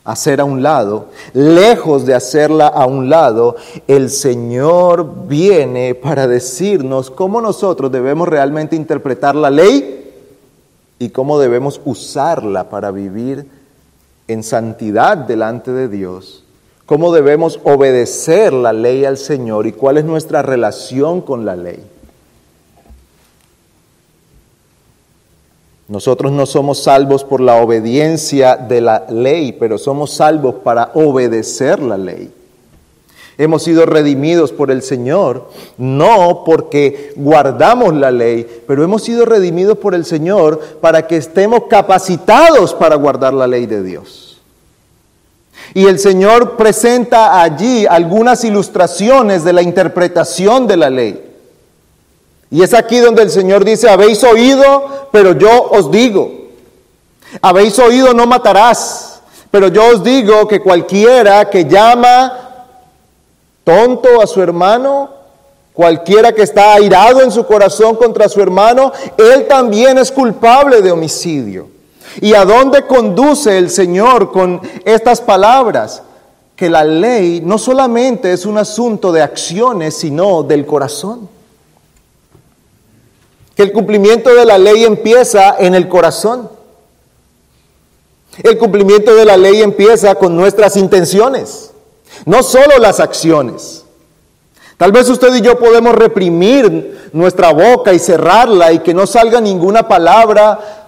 hacer 0.03 0.41
a 0.41 0.45
un 0.45 0.63
lado, 0.63 1.07
lejos 1.33 2.05
de 2.05 2.15
hacerla 2.15 2.67
a 2.67 2.85
un 2.85 3.09
lado, 3.09 3.55
el 3.87 4.09
Señor 4.09 5.27
viene 5.27 5.95
para 5.95 6.27
decirnos 6.27 7.11
cómo 7.11 7.41
nosotros 7.41 7.91
debemos 7.91 8.27
realmente 8.27 8.75
interpretar 8.75 9.35
la 9.35 9.49
ley 9.49 10.13
y 10.99 11.09
cómo 11.09 11.39
debemos 11.39 11.79
usarla 11.85 12.69
para 12.69 12.91
vivir 12.91 13.45
en 14.27 14.43
santidad 14.43 15.17
delante 15.17 15.71
de 15.71 15.87
Dios, 15.87 16.43
cómo 16.85 17.13
debemos 17.13 17.59
obedecer 17.63 18.53
la 18.53 18.73
ley 18.73 19.05
al 19.05 19.17
Señor 19.17 19.67
y 19.67 19.73
cuál 19.73 19.97
es 19.97 20.05
nuestra 20.05 20.41
relación 20.41 21.21
con 21.21 21.45
la 21.45 21.55
ley. 21.55 21.83
Nosotros 25.89 26.31
no 26.31 26.45
somos 26.45 26.83
salvos 26.83 27.23
por 27.23 27.41
la 27.41 27.55
obediencia 27.55 28.55
de 28.55 28.79
la 28.79 29.07
ley, 29.09 29.53
pero 29.53 29.79
somos 29.79 30.11
salvos 30.11 30.55
para 30.63 30.91
obedecer 30.93 31.79
la 31.79 31.97
ley. 31.97 32.31
Hemos 33.39 33.63
sido 33.63 33.87
redimidos 33.87 34.51
por 34.51 34.69
el 34.69 34.83
Señor, 34.83 35.49
no 35.79 36.43
porque 36.45 37.13
guardamos 37.15 37.95
la 37.95 38.11
ley, 38.11 38.45
pero 38.67 38.83
hemos 38.83 39.01
sido 39.01 39.25
redimidos 39.25 39.79
por 39.79 39.95
el 39.95 40.05
Señor 40.05 40.59
para 40.79 41.07
que 41.07 41.17
estemos 41.17 41.63
capacitados 41.67 42.75
para 42.75 42.95
guardar 42.95 43.33
la 43.33 43.47
ley 43.47 43.65
de 43.65 43.81
Dios. 43.81 44.39
Y 45.73 45.85
el 45.85 45.97
Señor 45.97 46.55
presenta 46.55 47.41
allí 47.41 47.87
algunas 47.87 48.43
ilustraciones 48.43 49.43
de 49.43 49.53
la 49.53 49.63
interpretación 49.63 50.67
de 50.67 50.77
la 50.77 50.89
ley. 50.91 51.28
Y 52.51 52.63
es 52.63 52.73
aquí 52.73 52.97
donde 52.97 53.21
el 53.21 53.29
Señor 53.29 53.63
dice, 53.63 53.89
habéis 53.89 54.23
oído, 54.23 55.07
pero 55.11 55.33
yo 55.33 55.69
os 55.71 55.91
digo. 55.91 56.31
Habéis 57.41 57.77
oído, 57.77 58.13
no 58.13 58.25
matarás. 58.25 59.21
Pero 59.51 59.67
yo 59.67 59.87
os 59.87 60.03
digo 60.03 60.47
que 60.47 60.61
cualquiera 60.61 61.49
que 61.49 61.65
llama 61.65 62.65
tonto 63.63 64.21
a 64.21 64.27
su 64.27 64.41
hermano, 64.41 65.09
cualquiera 65.73 66.33
que 66.33 66.43
está 66.43 66.73
airado 66.73 67.21
en 67.21 67.31
su 67.31 67.45
corazón 67.45 67.95
contra 67.95 68.29
su 68.29 68.41
hermano, 68.41 68.91
él 69.17 69.47
también 69.47 69.97
es 69.97 70.11
culpable 70.11 70.81
de 70.81 70.91
homicidio. 70.91 71.67
¿Y 72.21 72.33
a 72.33 72.45
dónde 72.45 72.85
conduce 72.85 73.57
el 73.57 73.69
Señor 73.69 74.31
con 74.31 74.61
estas 74.83 75.21
palabras? 75.21 76.01
Que 76.55 76.69
la 76.69 76.83
ley 76.83 77.41
no 77.43 77.57
solamente 77.57 78.33
es 78.33 78.45
un 78.45 78.57
asunto 78.57 79.11
de 79.11 79.21
acciones, 79.21 79.95
sino 79.95 80.43
del 80.43 80.65
corazón. 80.65 81.29
Que 83.59 83.63
el 83.63 83.73
cumplimiento 83.73 84.33
de 84.33 84.45
la 84.45 84.57
ley 84.57 84.85
empieza 84.85 85.57
en 85.59 85.75
el 85.75 85.89
corazón. 85.89 86.49
El 88.41 88.57
cumplimiento 88.57 89.13
de 89.13 89.25
la 89.25 89.35
ley 89.35 89.61
empieza 89.61 90.15
con 90.15 90.33
nuestras 90.33 90.77
intenciones. 90.77 91.71
No 92.23 92.41
solo 92.41 92.77
las 92.79 93.01
acciones. 93.01 93.83
Tal 94.77 94.93
vez 94.93 95.09
usted 95.09 95.35
y 95.35 95.41
yo 95.41 95.59
podemos 95.59 95.93
reprimir 95.93 97.09
nuestra 97.11 97.51
boca 97.51 97.91
y 97.91 97.99
cerrarla 97.99 98.71
y 98.71 98.79
que 98.79 98.93
no 98.93 99.05
salga 99.05 99.41
ninguna 99.41 99.89
palabra 99.89 100.78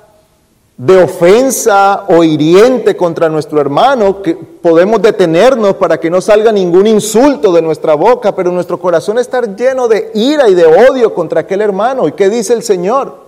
de 0.77 1.03
ofensa 1.03 2.05
o 2.07 2.23
hiriente 2.23 2.95
contra 2.95 3.29
nuestro 3.29 3.61
hermano, 3.61 4.21
que 4.21 4.33
podemos 4.35 5.01
detenernos 5.01 5.75
para 5.75 5.99
que 5.99 6.09
no 6.09 6.21
salga 6.21 6.51
ningún 6.51 6.87
insulto 6.87 7.51
de 7.51 7.61
nuestra 7.61 7.93
boca, 7.93 8.35
pero 8.35 8.51
nuestro 8.51 8.79
corazón 8.79 9.19
está 9.19 9.41
lleno 9.41 9.87
de 9.87 10.11
ira 10.15 10.49
y 10.49 10.55
de 10.55 10.65
odio 10.65 11.13
contra 11.13 11.41
aquel 11.41 11.61
hermano. 11.61 12.07
¿Y 12.07 12.13
qué 12.13 12.29
dice 12.29 12.53
el 12.53 12.63
Señor? 12.63 13.19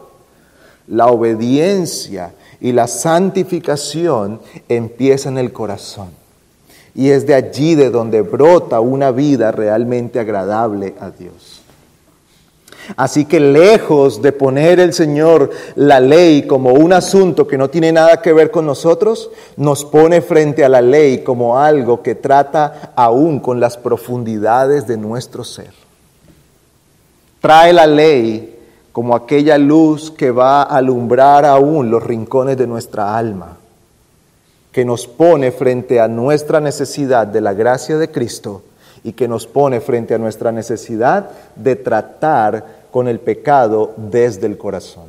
La 0.87 1.07
obediencia 1.07 2.33
y 2.59 2.71
la 2.71 2.87
santificación 2.87 4.39
empieza 4.67 5.29
en 5.29 5.37
el 5.37 5.53
corazón. 5.53 6.07
Y 6.95 7.09
es 7.09 7.27
de 7.27 7.35
allí 7.35 7.75
de 7.75 7.89
donde 7.89 8.21
brota 8.21 8.79
una 8.79 9.11
vida 9.11 9.51
realmente 9.51 10.19
agradable 10.19 10.95
a 10.99 11.09
Dios. 11.11 11.52
Así 12.95 13.25
que 13.25 13.39
lejos 13.39 14.21
de 14.21 14.31
poner 14.31 14.79
el 14.79 14.93
Señor 14.93 15.49
la 15.75 15.99
ley 15.99 16.45
como 16.47 16.73
un 16.73 16.93
asunto 16.93 17.47
que 17.47 17.57
no 17.57 17.69
tiene 17.69 17.91
nada 17.91 18.21
que 18.21 18.33
ver 18.33 18.51
con 18.51 18.65
nosotros, 18.65 19.29
nos 19.57 19.85
pone 19.85 20.21
frente 20.21 20.65
a 20.65 20.69
la 20.69 20.81
ley 20.81 21.23
como 21.23 21.57
algo 21.59 22.01
que 22.01 22.15
trata 22.15 22.93
aún 22.95 23.39
con 23.39 23.59
las 23.59 23.77
profundidades 23.77 24.87
de 24.87 24.97
nuestro 24.97 25.43
ser. 25.43 25.71
Trae 27.39 27.73
la 27.73 27.87
ley 27.87 28.59
como 28.91 29.15
aquella 29.15 29.57
luz 29.57 30.11
que 30.11 30.31
va 30.31 30.61
a 30.61 30.77
alumbrar 30.77 31.45
aún 31.45 31.89
los 31.89 32.03
rincones 32.03 32.57
de 32.57 32.67
nuestra 32.67 33.17
alma 33.17 33.57
que 34.71 34.83
nos 34.83 35.07
pone 35.07 35.51
frente 35.51 36.01
a 36.01 36.07
nuestra 36.07 36.59
necesidad 36.59 37.27
de 37.27 37.41
la 37.41 37.53
gracia 37.53 37.97
de 37.97 38.09
Cristo 38.09 38.63
y 39.03 39.13
que 39.13 39.27
nos 39.27 39.47
pone 39.47 39.81
frente 39.81 40.13
a 40.13 40.17
nuestra 40.17 40.51
necesidad 40.51 41.29
de 41.55 41.75
tratar 41.75 42.83
con 42.91 43.07
el 43.07 43.19
pecado 43.19 43.93
desde 43.97 44.47
el 44.47 44.57
corazón. 44.57 45.07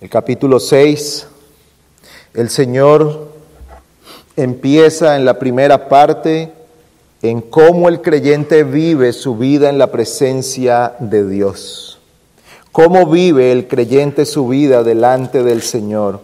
El 0.00 0.10
capítulo 0.10 0.60
6, 0.60 1.26
el 2.34 2.50
Señor 2.50 3.28
empieza 4.36 5.16
en 5.16 5.24
la 5.24 5.38
primera 5.38 5.88
parte 5.88 6.52
en 7.22 7.40
cómo 7.40 7.88
el 7.88 8.02
creyente 8.02 8.64
vive 8.64 9.12
su 9.12 9.36
vida 9.36 9.70
en 9.70 9.78
la 9.78 9.90
presencia 9.90 10.94
de 10.98 11.26
Dios. 11.26 11.98
Cómo 12.72 13.06
vive 13.06 13.52
el 13.52 13.68
creyente 13.68 14.26
su 14.26 14.48
vida 14.48 14.82
delante 14.82 15.42
del 15.42 15.62
Señor. 15.62 16.20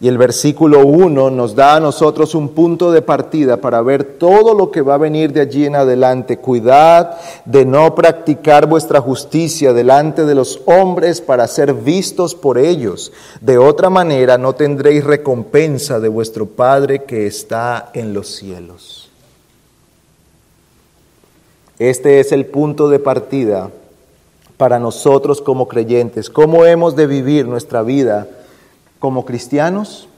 Y 0.00 0.06
el 0.06 0.16
versículo 0.16 0.86
1 0.86 1.30
nos 1.30 1.56
da 1.56 1.74
a 1.74 1.80
nosotros 1.80 2.36
un 2.36 2.50
punto 2.50 2.92
de 2.92 3.02
partida 3.02 3.56
para 3.56 3.82
ver 3.82 4.04
todo 4.04 4.54
lo 4.54 4.70
que 4.70 4.80
va 4.80 4.94
a 4.94 4.98
venir 4.98 5.32
de 5.32 5.40
allí 5.40 5.66
en 5.66 5.74
adelante. 5.74 6.38
Cuidad 6.38 7.18
de 7.44 7.64
no 7.64 7.96
practicar 7.96 8.68
vuestra 8.68 9.00
justicia 9.00 9.72
delante 9.72 10.24
de 10.24 10.36
los 10.36 10.60
hombres 10.66 11.20
para 11.20 11.48
ser 11.48 11.74
vistos 11.74 12.36
por 12.36 12.58
ellos. 12.58 13.12
De 13.40 13.58
otra 13.58 13.90
manera 13.90 14.38
no 14.38 14.52
tendréis 14.52 15.02
recompensa 15.02 15.98
de 15.98 16.08
vuestro 16.08 16.46
Padre 16.46 17.02
que 17.02 17.26
está 17.26 17.90
en 17.92 18.14
los 18.14 18.28
cielos. 18.28 19.10
Este 21.80 22.20
es 22.20 22.30
el 22.30 22.46
punto 22.46 22.88
de 22.88 23.00
partida 23.00 23.70
para 24.56 24.78
nosotros 24.78 25.42
como 25.42 25.66
creyentes. 25.66 26.30
¿Cómo 26.30 26.64
hemos 26.64 26.94
de 26.94 27.08
vivir 27.08 27.48
nuestra 27.48 27.82
vida? 27.82 28.28
Como 28.98 29.24
cristianos, 29.24 30.08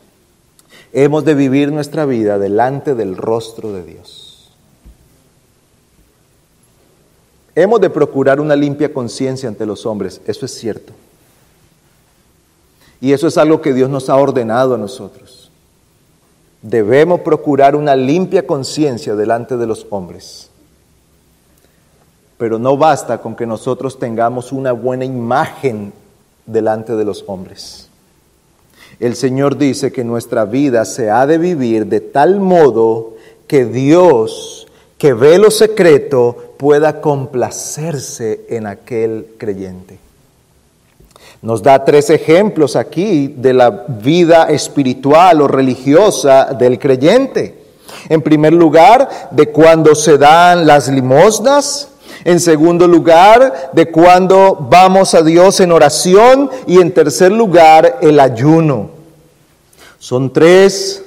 hemos 0.92 1.24
de 1.24 1.34
vivir 1.34 1.72
nuestra 1.72 2.06
vida 2.06 2.38
delante 2.38 2.94
del 2.94 3.16
rostro 3.16 3.72
de 3.72 3.84
Dios. 3.84 4.50
Hemos 7.54 7.80
de 7.80 7.90
procurar 7.90 8.40
una 8.40 8.56
limpia 8.56 8.92
conciencia 8.92 9.48
ante 9.48 9.66
los 9.66 9.84
hombres, 9.84 10.20
eso 10.26 10.46
es 10.46 10.54
cierto. 10.54 10.92
Y 13.00 13.12
eso 13.12 13.26
es 13.26 13.36
algo 13.38 13.60
que 13.60 13.72
Dios 13.72 13.90
nos 13.90 14.08
ha 14.08 14.16
ordenado 14.16 14.74
a 14.74 14.78
nosotros. 14.78 15.50
Debemos 16.62 17.20
procurar 17.20 17.74
una 17.74 17.96
limpia 17.96 18.46
conciencia 18.46 19.14
delante 19.14 19.56
de 19.56 19.66
los 19.66 19.86
hombres. 19.90 20.50
Pero 22.36 22.58
no 22.58 22.76
basta 22.76 23.18
con 23.18 23.34
que 23.34 23.46
nosotros 23.46 23.98
tengamos 23.98 24.52
una 24.52 24.72
buena 24.72 25.04
imagen 25.04 25.92
delante 26.46 26.94
de 26.94 27.04
los 27.04 27.24
hombres 27.26 27.89
el 28.98 29.14
Señor 29.14 29.56
dice 29.56 29.92
que 29.92 30.04
nuestra 30.04 30.44
vida 30.44 30.84
se 30.84 31.10
ha 31.10 31.26
de 31.26 31.38
vivir 31.38 31.86
de 31.86 32.00
tal 32.00 32.40
modo 32.40 33.14
que 33.46 33.64
Dios, 33.64 34.66
que 34.98 35.12
ve 35.12 35.38
lo 35.38 35.50
secreto, 35.50 36.54
pueda 36.56 37.00
complacerse 37.00 38.46
en 38.48 38.66
aquel 38.66 39.34
creyente. 39.38 39.98
Nos 41.42 41.62
da 41.62 41.84
tres 41.84 42.10
ejemplos 42.10 42.76
aquí 42.76 43.28
de 43.28 43.54
la 43.54 43.70
vida 43.70 44.44
espiritual 44.50 45.40
o 45.40 45.48
religiosa 45.48 46.52
del 46.52 46.78
creyente. 46.78 47.56
En 48.10 48.20
primer 48.20 48.52
lugar, 48.52 49.30
de 49.30 49.48
cuando 49.48 49.94
se 49.94 50.18
dan 50.18 50.66
las 50.66 50.88
limosnas. 50.88 51.88
En 52.24 52.40
segundo 52.40 52.86
lugar, 52.86 53.70
de 53.72 53.90
cuando 53.90 54.66
vamos 54.70 55.14
a 55.14 55.22
Dios 55.22 55.60
en 55.60 55.72
oración. 55.72 56.50
Y 56.66 56.80
en 56.80 56.92
tercer 56.92 57.32
lugar, 57.32 57.98
el 58.02 58.20
ayuno. 58.20 58.90
Son 59.98 60.32
tres 60.32 61.04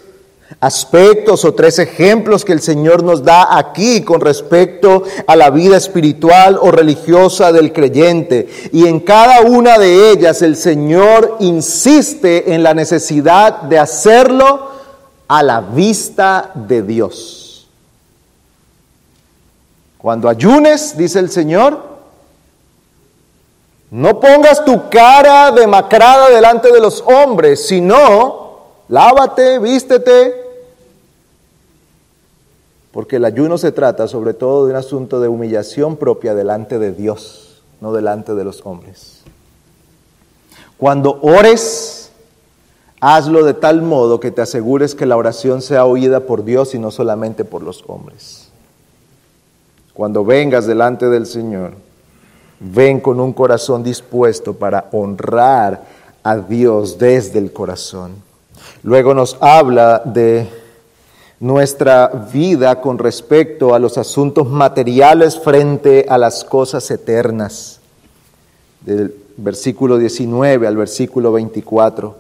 aspectos 0.60 1.46
o 1.46 1.54
tres 1.54 1.80
ejemplos 1.80 2.46
que 2.46 2.54
el 2.54 2.62
Señor 2.62 3.04
nos 3.04 3.24
da 3.24 3.58
aquí 3.58 4.02
con 4.02 4.22
respecto 4.22 5.04
a 5.28 5.36
la 5.36 5.50
vida 5.50 5.78
espiritual 5.78 6.58
o 6.62 6.72
religiosa 6.72 7.52
del 7.52 7.74
creyente. 7.74 8.48
Y 8.72 8.88
en 8.88 9.00
cada 9.00 9.42
una 9.42 9.78
de 9.78 10.12
ellas 10.12 10.42
el 10.42 10.56
Señor 10.56 11.38
insiste 11.40 12.54
en 12.54 12.64
la 12.64 12.74
necesidad 12.74 13.64
de 13.64 13.80
hacerlo 13.80 14.72
a 15.28 15.44
la 15.44 15.62
vista 15.62 16.52
de 16.54 16.82
Dios. 16.84 17.43
Cuando 20.04 20.28
ayunes, 20.28 20.98
dice 20.98 21.20
el 21.20 21.30
Señor, 21.30 21.80
no 23.90 24.20
pongas 24.20 24.66
tu 24.66 24.90
cara 24.90 25.50
demacrada 25.54 26.30
delante 26.30 26.74
de 26.74 26.82
los 26.82 27.02
hombres, 27.08 27.66
sino 27.66 28.58
lávate, 28.90 29.60
vístete, 29.60 30.44
porque 32.92 33.16
el 33.16 33.24
ayuno 33.24 33.58
se 33.58 33.72
trata 33.72 34.10
sobre 34.10 34.34
todo 34.34 34.66
de 34.66 34.72
un 34.72 34.78
asunto 34.78 35.22
de 35.22 35.30
humillación 35.30 35.96
propia 35.96 36.36
delante 36.36 36.80
de 36.80 36.92
Dios, 36.92 37.64
no 37.80 37.94
delante 37.94 38.36
de 38.36 38.44
los 38.44 38.66
hombres. 38.66 39.22
Cuando 40.78 41.18
ores, 41.22 42.12
hazlo 43.00 43.46
de 43.46 43.54
tal 43.54 43.82
modo 43.82 44.20
que 44.20 44.32
te 44.32 44.42
asegures 44.42 44.96
que 44.96 45.06
la 45.06 45.16
oración 45.16 45.62
sea 45.62 45.86
oída 45.86 46.20
por 46.20 46.44
Dios 46.44 46.76
y 46.76 46.80
no 46.80 46.92
solamente 46.92 47.46
por 47.46 47.64
los 47.64 47.86
hombres. 47.88 48.50
Cuando 49.94 50.26
vengas 50.26 50.66
delante 50.66 51.08
del 51.08 51.26
Señor, 51.26 51.74
ven 52.60 53.00
con 53.00 53.20
un 53.20 53.34
corazón 53.34 53.84
dispuesto 53.84 54.54
para 54.54 54.88
honrar 54.92 55.84
a 56.24 56.38
Dios 56.38 56.98
desde 56.98 57.40
el 57.40 57.52
corazón. 57.52 58.16
Luego 58.82 59.14
nos 59.14 59.38
habla 59.40 60.02
de 60.04 60.50
nuestra 61.40 62.08
vida 62.32 62.80
con 62.80 62.98
respecto 62.98 63.76
a 63.76 63.80
los 63.80 63.98
asuntos 63.98 64.50
materiales 64.50 65.38
frente 65.38 66.06
a 66.08 66.18
las 66.18 66.44
cosas 66.44 66.90
eternas. 66.90 67.80
Del 68.82 69.14
versículo 69.38 69.98
19 69.98 70.66
al 70.66 70.78
versículo 70.78 71.32
24. 71.34 72.16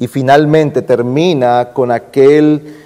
Y 0.00 0.08
finalmente 0.08 0.82
termina 0.82 1.70
con 1.72 1.92
aquel 1.92 2.83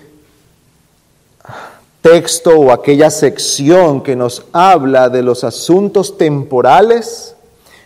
texto 2.03 2.59
o 2.59 2.73
aquella 2.73 3.11
sección 3.11 4.03
que 4.03 4.17
nos 4.17 4.45
habla 4.53 5.09
de 5.09 5.23
los 5.23 5.45
asuntos 5.45 6.17
temporales, 6.17 7.35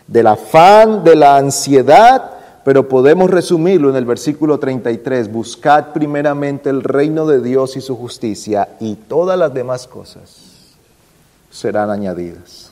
del 0.07 0.27
afán, 0.27 1.03
de 1.03 1.15
la 1.15 1.37
ansiedad, 1.37 2.31
pero 2.63 2.87
podemos 2.87 3.29
resumirlo 3.29 3.89
en 3.89 3.95
el 3.95 4.05
versículo 4.05 4.57
33, 4.57 5.31
buscad 5.31 5.87
primeramente 5.93 6.69
el 6.69 6.83
reino 6.83 7.25
de 7.25 7.41
Dios 7.41 7.75
y 7.75 7.81
su 7.81 7.97
justicia 7.97 8.69
y 8.79 8.95
todas 8.95 9.37
las 9.37 9.53
demás 9.53 9.87
cosas 9.87 10.43
serán 11.51 11.89
añadidas. 11.89 12.71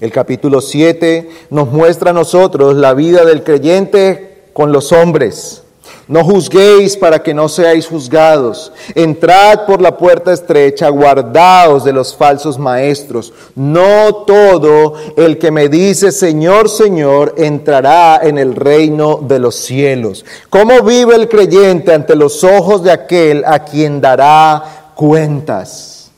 El 0.00 0.12
capítulo 0.12 0.60
7 0.60 1.30
nos 1.50 1.70
muestra 1.70 2.10
a 2.10 2.14
nosotros 2.14 2.76
la 2.76 2.92
vida 2.92 3.24
del 3.24 3.42
creyente 3.42 4.50
con 4.52 4.72
los 4.72 4.92
hombres. 4.92 5.62
No 6.08 6.22
juzguéis 6.22 6.96
para 6.96 7.20
que 7.20 7.34
no 7.34 7.48
seáis 7.48 7.88
juzgados. 7.88 8.72
Entrad 8.94 9.66
por 9.66 9.82
la 9.82 9.96
puerta 9.96 10.32
estrecha, 10.32 10.88
guardaos 10.88 11.84
de 11.84 11.92
los 11.92 12.14
falsos 12.14 12.60
maestros. 12.60 13.32
No 13.56 14.14
todo 14.24 14.94
el 15.16 15.36
que 15.38 15.50
me 15.50 15.68
dice 15.68 16.12
Señor, 16.12 16.68
Señor, 16.68 17.34
entrará 17.36 18.20
en 18.22 18.38
el 18.38 18.54
reino 18.54 19.18
de 19.20 19.40
los 19.40 19.56
cielos. 19.56 20.24
¿Cómo 20.48 20.80
vive 20.82 21.16
el 21.16 21.28
creyente 21.28 21.92
ante 21.92 22.14
los 22.14 22.44
ojos 22.44 22.84
de 22.84 22.92
aquel 22.92 23.44
a 23.44 23.64
quien 23.64 24.00
dará 24.00 24.92
cuentas? 24.94 26.12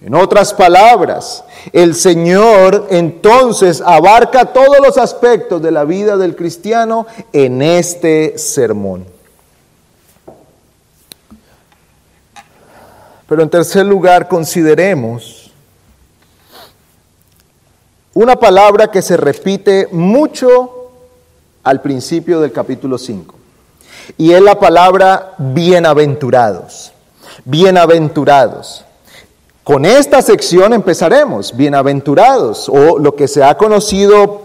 En 0.00 0.16
otras 0.16 0.52
palabras, 0.52 1.44
el 1.72 1.94
Señor 1.94 2.88
entonces 2.90 3.80
abarca 3.84 4.46
todos 4.46 4.78
los 4.84 4.98
aspectos 4.98 5.62
de 5.62 5.70
la 5.70 5.84
vida 5.84 6.16
del 6.16 6.34
cristiano 6.34 7.06
en 7.32 7.62
este 7.62 8.36
sermón. 8.36 9.17
Pero 13.28 13.42
en 13.42 13.50
tercer 13.50 13.84
lugar, 13.84 14.26
consideremos 14.26 15.52
una 18.14 18.36
palabra 18.36 18.90
que 18.90 19.02
se 19.02 19.18
repite 19.18 19.86
mucho 19.92 20.92
al 21.62 21.82
principio 21.82 22.40
del 22.40 22.52
capítulo 22.52 22.96
5. 22.96 23.34
Y 24.16 24.32
es 24.32 24.40
la 24.40 24.58
palabra 24.58 25.34
bienaventurados. 25.36 26.92
Bienaventurados. 27.44 28.86
Con 29.62 29.84
esta 29.84 30.22
sección 30.22 30.72
empezaremos, 30.72 31.54
bienaventurados, 31.54 32.70
o 32.70 32.98
lo 32.98 33.14
que 33.14 33.28
se 33.28 33.44
ha 33.44 33.58
conocido 33.58 34.42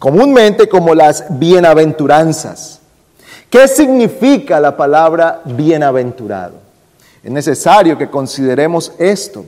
comúnmente 0.00 0.68
como 0.68 0.96
las 0.96 1.38
bienaventuranzas. 1.38 2.80
¿Qué 3.48 3.68
significa 3.68 4.58
la 4.58 4.76
palabra 4.76 5.40
bienaventurado? 5.44 6.63
Es 7.24 7.30
necesario 7.30 7.96
que 7.96 8.10
consideremos 8.10 8.92
esto. 8.98 9.46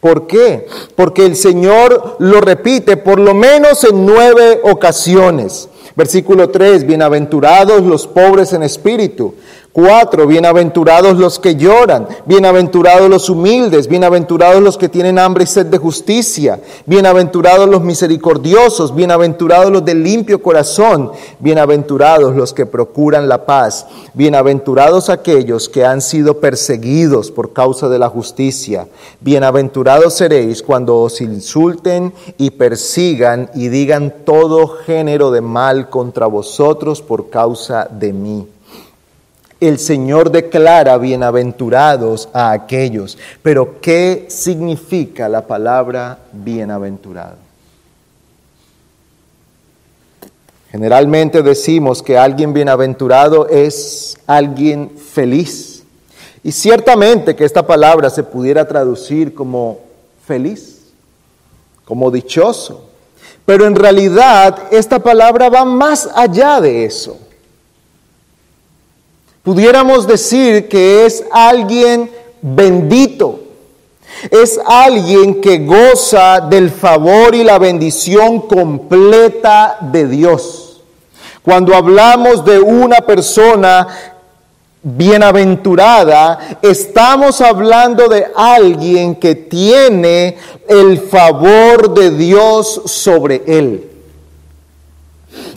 ¿Por 0.00 0.26
qué? 0.26 0.66
Porque 0.96 1.26
el 1.26 1.36
Señor 1.36 2.16
lo 2.20 2.40
repite 2.40 2.96
por 2.96 3.20
lo 3.20 3.34
menos 3.34 3.84
en 3.84 4.06
nueve 4.06 4.60
ocasiones. 4.62 5.68
Versículo 5.94 6.48
3, 6.48 6.86
bienaventurados 6.86 7.82
los 7.82 8.06
pobres 8.06 8.54
en 8.54 8.62
espíritu. 8.62 9.34
Cuatro, 9.80 10.26
bienaventurados 10.26 11.18
los 11.18 11.38
que 11.38 11.54
lloran, 11.54 12.08
bienaventurados 12.26 13.08
los 13.08 13.30
humildes, 13.30 13.86
bienaventurados 13.86 14.60
los 14.60 14.76
que 14.76 14.88
tienen 14.88 15.20
hambre 15.20 15.44
y 15.44 15.46
sed 15.46 15.66
de 15.66 15.78
justicia, 15.78 16.58
bienaventurados 16.84 17.68
los 17.68 17.82
misericordiosos, 17.82 18.92
bienaventurados 18.92 19.70
los 19.70 19.84
de 19.84 19.94
limpio 19.94 20.42
corazón, 20.42 21.12
bienaventurados 21.38 22.34
los 22.34 22.52
que 22.52 22.66
procuran 22.66 23.28
la 23.28 23.46
paz, 23.46 23.86
bienaventurados 24.14 25.10
aquellos 25.10 25.68
que 25.68 25.84
han 25.84 26.00
sido 26.00 26.40
perseguidos 26.40 27.30
por 27.30 27.52
causa 27.52 27.88
de 27.88 28.00
la 28.00 28.08
justicia, 28.08 28.88
bienaventurados 29.20 30.14
seréis 30.14 30.60
cuando 30.60 30.96
os 31.02 31.20
insulten 31.20 32.12
y 32.36 32.50
persigan 32.50 33.48
y 33.54 33.68
digan 33.68 34.12
todo 34.24 34.66
género 34.66 35.30
de 35.30 35.40
mal 35.40 35.88
contra 35.88 36.26
vosotros 36.26 37.00
por 37.00 37.30
causa 37.30 37.84
de 37.88 38.12
mí 38.12 38.48
el 39.60 39.78
Señor 39.78 40.30
declara 40.30 40.96
bienaventurados 40.98 42.28
a 42.32 42.52
aquellos. 42.52 43.18
Pero 43.42 43.80
¿qué 43.80 44.26
significa 44.28 45.28
la 45.28 45.46
palabra 45.46 46.18
bienaventurado? 46.32 47.36
Generalmente 50.70 51.42
decimos 51.42 52.02
que 52.02 52.18
alguien 52.18 52.52
bienaventurado 52.52 53.48
es 53.48 54.18
alguien 54.26 54.90
feliz. 54.90 55.82
Y 56.44 56.52
ciertamente 56.52 57.34
que 57.34 57.44
esta 57.44 57.66
palabra 57.66 58.10
se 58.10 58.22
pudiera 58.22 58.68
traducir 58.68 59.34
como 59.34 59.80
feliz, 60.26 60.92
como 61.84 62.10
dichoso. 62.10 62.84
Pero 63.44 63.66
en 63.66 63.74
realidad 63.74 64.56
esta 64.70 64.98
palabra 64.98 65.48
va 65.48 65.64
más 65.64 66.08
allá 66.14 66.60
de 66.60 66.84
eso 66.84 67.18
pudiéramos 69.48 70.06
decir 70.06 70.68
que 70.68 71.06
es 71.06 71.24
alguien 71.32 72.10
bendito, 72.42 73.40
es 74.30 74.60
alguien 74.66 75.40
que 75.40 75.60
goza 75.60 76.40
del 76.40 76.68
favor 76.68 77.34
y 77.34 77.44
la 77.44 77.58
bendición 77.58 78.42
completa 78.42 79.78
de 79.80 80.06
Dios. 80.06 80.82
Cuando 81.42 81.74
hablamos 81.74 82.44
de 82.44 82.60
una 82.60 82.96
persona 82.96 83.88
bienaventurada, 84.82 86.58
estamos 86.60 87.40
hablando 87.40 88.06
de 88.06 88.26
alguien 88.36 89.14
que 89.14 89.34
tiene 89.34 90.36
el 90.68 91.00
favor 91.00 91.94
de 91.94 92.10
Dios 92.10 92.82
sobre 92.84 93.44
él 93.46 93.87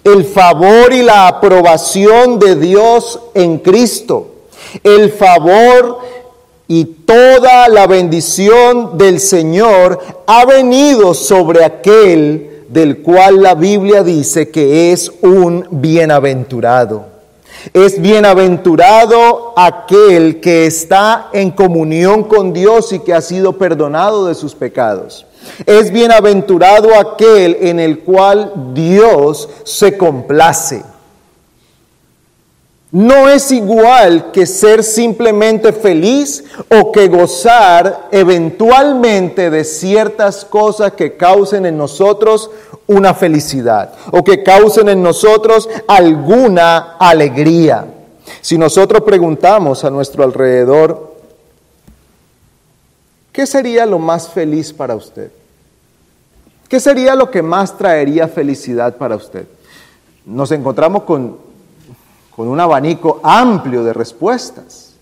el 0.03 0.25
favor 0.25 0.93
y 0.93 1.03
la 1.03 1.27
aprobación 1.27 2.39
de 2.39 2.55
Dios 2.55 3.19
en 3.33 3.59
Cristo, 3.59 4.27
el 4.83 5.11
favor 5.11 5.99
y 6.67 6.85
toda 6.85 7.67
la 7.67 7.85
bendición 7.87 8.97
del 8.97 9.19
Señor 9.19 9.99
ha 10.25 10.45
venido 10.45 11.13
sobre 11.13 11.65
aquel 11.65 12.65
del 12.69 13.01
cual 13.01 13.41
la 13.41 13.55
Biblia 13.55 14.03
dice 14.03 14.49
que 14.49 14.93
es 14.93 15.11
un 15.21 15.67
bienaventurado. 15.69 17.05
Es 17.73 18.01
bienaventurado 18.01 19.53
aquel 19.57 20.39
que 20.39 20.65
está 20.65 21.29
en 21.33 21.51
comunión 21.51 22.23
con 22.23 22.53
Dios 22.53 22.93
y 22.93 22.99
que 22.99 23.13
ha 23.13 23.21
sido 23.21 23.57
perdonado 23.57 24.25
de 24.27 24.35
sus 24.35 24.55
pecados. 24.55 25.25
Es 25.65 25.91
bienaventurado 25.91 26.95
aquel 26.95 27.57
en 27.61 27.79
el 27.79 27.99
cual 27.99 28.73
Dios 28.73 29.49
se 29.63 29.97
complace. 29.97 30.83
No 32.91 33.29
es 33.29 33.53
igual 33.53 34.31
que 34.31 34.45
ser 34.45 34.83
simplemente 34.83 35.71
feliz 35.71 36.43
o 36.69 36.91
que 36.91 37.07
gozar 37.07 38.09
eventualmente 38.11 39.49
de 39.49 39.63
ciertas 39.63 40.43
cosas 40.43 40.91
que 40.91 41.15
causen 41.15 41.65
en 41.65 41.77
nosotros 41.77 42.49
una 42.87 43.13
felicidad 43.13 43.93
o 44.11 44.25
que 44.25 44.43
causen 44.43 44.89
en 44.89 45.01
nosotros 45.01 45.69
alguna 45.87 46.97
alegría. 46.99 47.85
Si 48.41 48.57
nosotros 48.57 49.03
preguntamos 49.03 49.85
a 49.85 49.89
nuestro 49.89 50.25
alrededor, 50.25 51.10
¿qué 53.31 53.45
sería 53.45 53.85
lo 53.85 53.99
más 53.99 54.29
feliz 54.29 54.73
para 54.73 54.95
usted? 54.95 55.31
¿Qué 56.67 56.79
sería 56.79 57.15
lo 57.15 57.29
que 57.29 57.41
más 57.41 57.77
traería 57.77 58.27
felicidad 58.27 58.95
para 58.97 59.15
usted? 59.15 59.45
Nos 60.25 60.51
encontramos 60.51 61.03
con, 61.03 61.37
con 62.35 62.47
un 62.47 62.59
abanico 62.59 63.19
amplio 63.23 63.83
de 63.83 63.93
respuestas. 63.93 64.93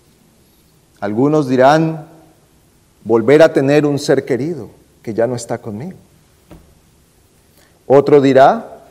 Algunos 1.00 1.48
dirán, 1.48 2.06
volver 3.04 3.42
a 3.42 3.52
tener 3.52 3.86
un 3.86 3.98
ser 3.98 4.24
querido 4.24 4.68
que 5.02 5.14
ya 5.14 5.26
no 5.26 5.36
está 5.36 5.58
conmigo. 5.58 5.96
Otro 7.86 8.20
dirá, 8.20 8.84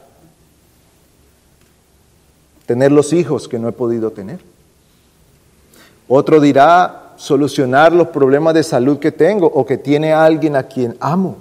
tener 2.66 2.92
los 2.92 3.14
hijos 3.14 3.48
que 3.48 3.60
no 3.60 3.68
he 3.68 3.72
podido 3.72 4.12
tener. 4.12 4.40
Otro 6.08 6.40
dirá, 6.40 7.09
solucionar 7.20 7.92
los 7.92 8.08
problemas 8.08 8.54
de 8.54 8.64
salud 8.64 8.98
que 8.98 9.12
tengo 9.12 9.46
o 9.46 9.66
que 9.66 9.78
tiene 9.78 10.14
alguien 10.14 10.56
a 10.56 10.64
quien 10.64 10.96
amo. 11.02 11.36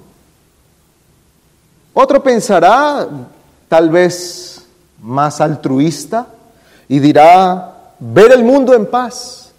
Otro 1.95 2.21
pensará, 2.21 3.07
tal 3.69 3.89
vez, 3.89 4.67
más 5.01 5.41
altruista 5.41 6.27
y 6.89 6.99
dirá, 6.99 7.77
ver 8.01 8.33
el 8.33 8.43
mundo 8.43 8.75
en 8.75 8.87
paz. 8.87 9.53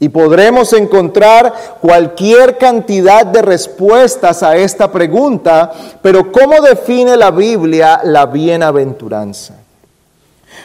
Y 0.00 0.08
podremos 0.08 0.72
encontrar 0.72 1.78
cualquier 1.80 2.58
cantidad 2.58 3.24
de 3.24 3.42
respuestas 3.42 4.42
a 4.42 4.56
esta 4.56 4.90
pregunta, 4.90 5.70
pero 6.02 6.32
¿cómo 6.32 6.60
define 6.60 7.16
la 7.16 7.30
Biblia 7.30 8.00
la 8.02 8.26
bienaventuranza? 8.26 9.59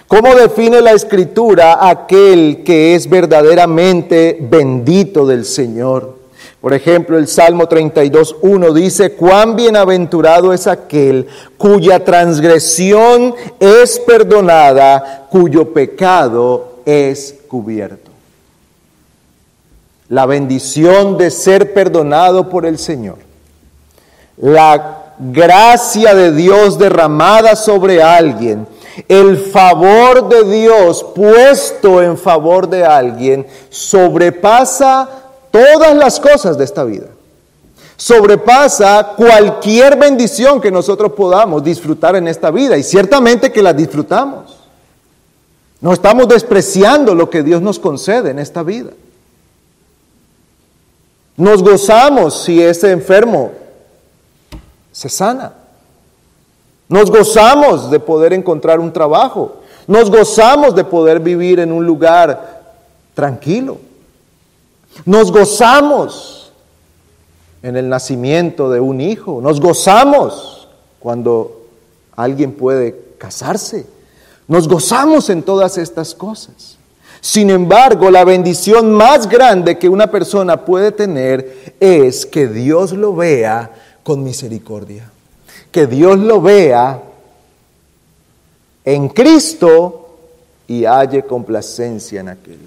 ¿Cómo 0.08 0.36
define 0.36 0.82
la 0.82 0.94
escritura 0.94 1.90
aquel 1.90 2.64
que 2.64 2.96
es 2.96 3.10
verdaderamente 3.10 4.38
bendito 4.40 5.26
del 5.26 5.46
Señor? 5.46 6.16
Por 6.62 6.74
ejemplo, 6.74 7.18
el 7.18 7.28
Salmo 7.28 7.70
32.1 7.70 8.74
dice, 8.74 9.14
cuán 9.14 9.56
bienaventurado 9.56 10.52
es 10.52 10.66
aquel 10.66 11.28
cuya 11.58 12.04
transgresión 12.04 13.36
es 13.60 14.00
perdonada, 14.00 15.28
cuyo 15.30 15.74
pecado 15.74 16.80
es 16.86 17.36
cubierto. 17.48 18.12
La 20.10 20.26
bendición 20.26 21.18
de 21.18 21.30
ser 21.32 21.74
perdonado 21.74 22.50
por 22.50 22.66
el 22.66 22.78
Señor. 22.78 23.18
La 24.38 25.14
gracia 25.20 26.14
de 26.14 26.32
Dios 26.32 26.78
derramada 26.78 27.56
sobre 27.56 28.02
alguien. 28.02 28.68
El 29.08 29.38
favor 29.38 30.30
de 30.30 30.44
Dios 30.50 31.06
puesto 31.16 32.02
en 32.02 32.18
favor 32.18 32.70
de 32.70 32.86
alguien 32.86 33.46
sobrepasa 33.70 35.10
todas 35.52 35.96
las 35.96 36.20
cosas 36.20 36.58
de 36.58 36.64
esta 36.64 36.84
vida. 36.84 37.08
Sobrepasa 37.98 39.14
cualquier 39.16 39.98
bendición 39.98 40.60
que 40.60 40.72
nosotros 40.72 41.14
podamos 41.14 41.64
disfrutar 41.64 42.16
en 42.16 42.28
esta 42.28 42.52
vida 42.52 42.78
y 42.78 42.84
ciertamente 42.84 43.52
que 43.52 43.62
la 43.62 43.74
disfrutamos. 43.74 44.58
No 45.82 45.94
estamos 45.94 46.28
despreciando 46.28 47.14
lo 47.14 47.30
que 47.30 47.44
Dios 47.44 47.62
nos 47.62 47.80
concede 47.80 48.32
en 48.32 48.40
esta 48.40 48.64
vida. 48.64 48.92
Nos 51.38 51.62
gozamos 51.62 52.44
si 52.44 52.62
ese 52.62 52.92
enfermo 52.92 53.52
se 54.92 55.10
sana. 55.10 55.54
Nos 56.88 57.10
gozamos 57.10 57.90
de 57.90 58.00
poder 58.00 58.34
encontrar 58.34 58.80
un 58.80 58.94
trabajo. 58.94 59.58
Nos 59.88 60.10
gozamos 60.10 60.76
de 60.76 60.84
poder 60.84 61.20
vivir 61.20 61.60
en 61.60 61.72
un 61.72 61.86
lugar 61.86 62.64
tranquilo. 63.14 63.78
Nos 65.06 65.32
gozamos 65.32 66.52
en 67.64 67.76
el 67.76 67.90
nacimiento 67.90 68.70
de 68.70 68.80
un 68.80 69.02
hijo. 69.02 69.42
Nos 69.42 69.60
gozamos 69.60 70.68
cuando 71.00 71.66
alguien 72.16 72.54
puede 72.54 73.16
casarse. 73.18 73.88
Nos 74.48 74.68
gozamos 74.68 75.30
en 75.30 75.42
todas 75.42 75.78
estas 75.78 76.14
cosas. 76.14 76.78
Sin 77.20 77.50
embargo, 77.50 78.12
la 78.12 78.24
bendición 78.24 78.92
más 78.92 79.28
grande 79.28 79.80
que 79.80 79.90
una 79.90 80.12
persona 80.12 80.64
puede 80.64 80.92
tener 80.92 81.74
es 81.80 82.26
que 82.28 82.48
Dios 82.48 82.92
lo 82.92 83.16
vea 83.16 83.72
con 84.04 84.24
misericordia. 84.24 85.12
Que 85.76 85.88
Dios 85.88 86.18
lo 86.20 86.40
vea 86.40 87.02
en 88.86 89.10
Cristo 89.10 90.08
y 90.70 90.86
halle 90.86 91.24
complacencia 91.24 92.22
en 92.22 92.30
aquel. 92.30 92.60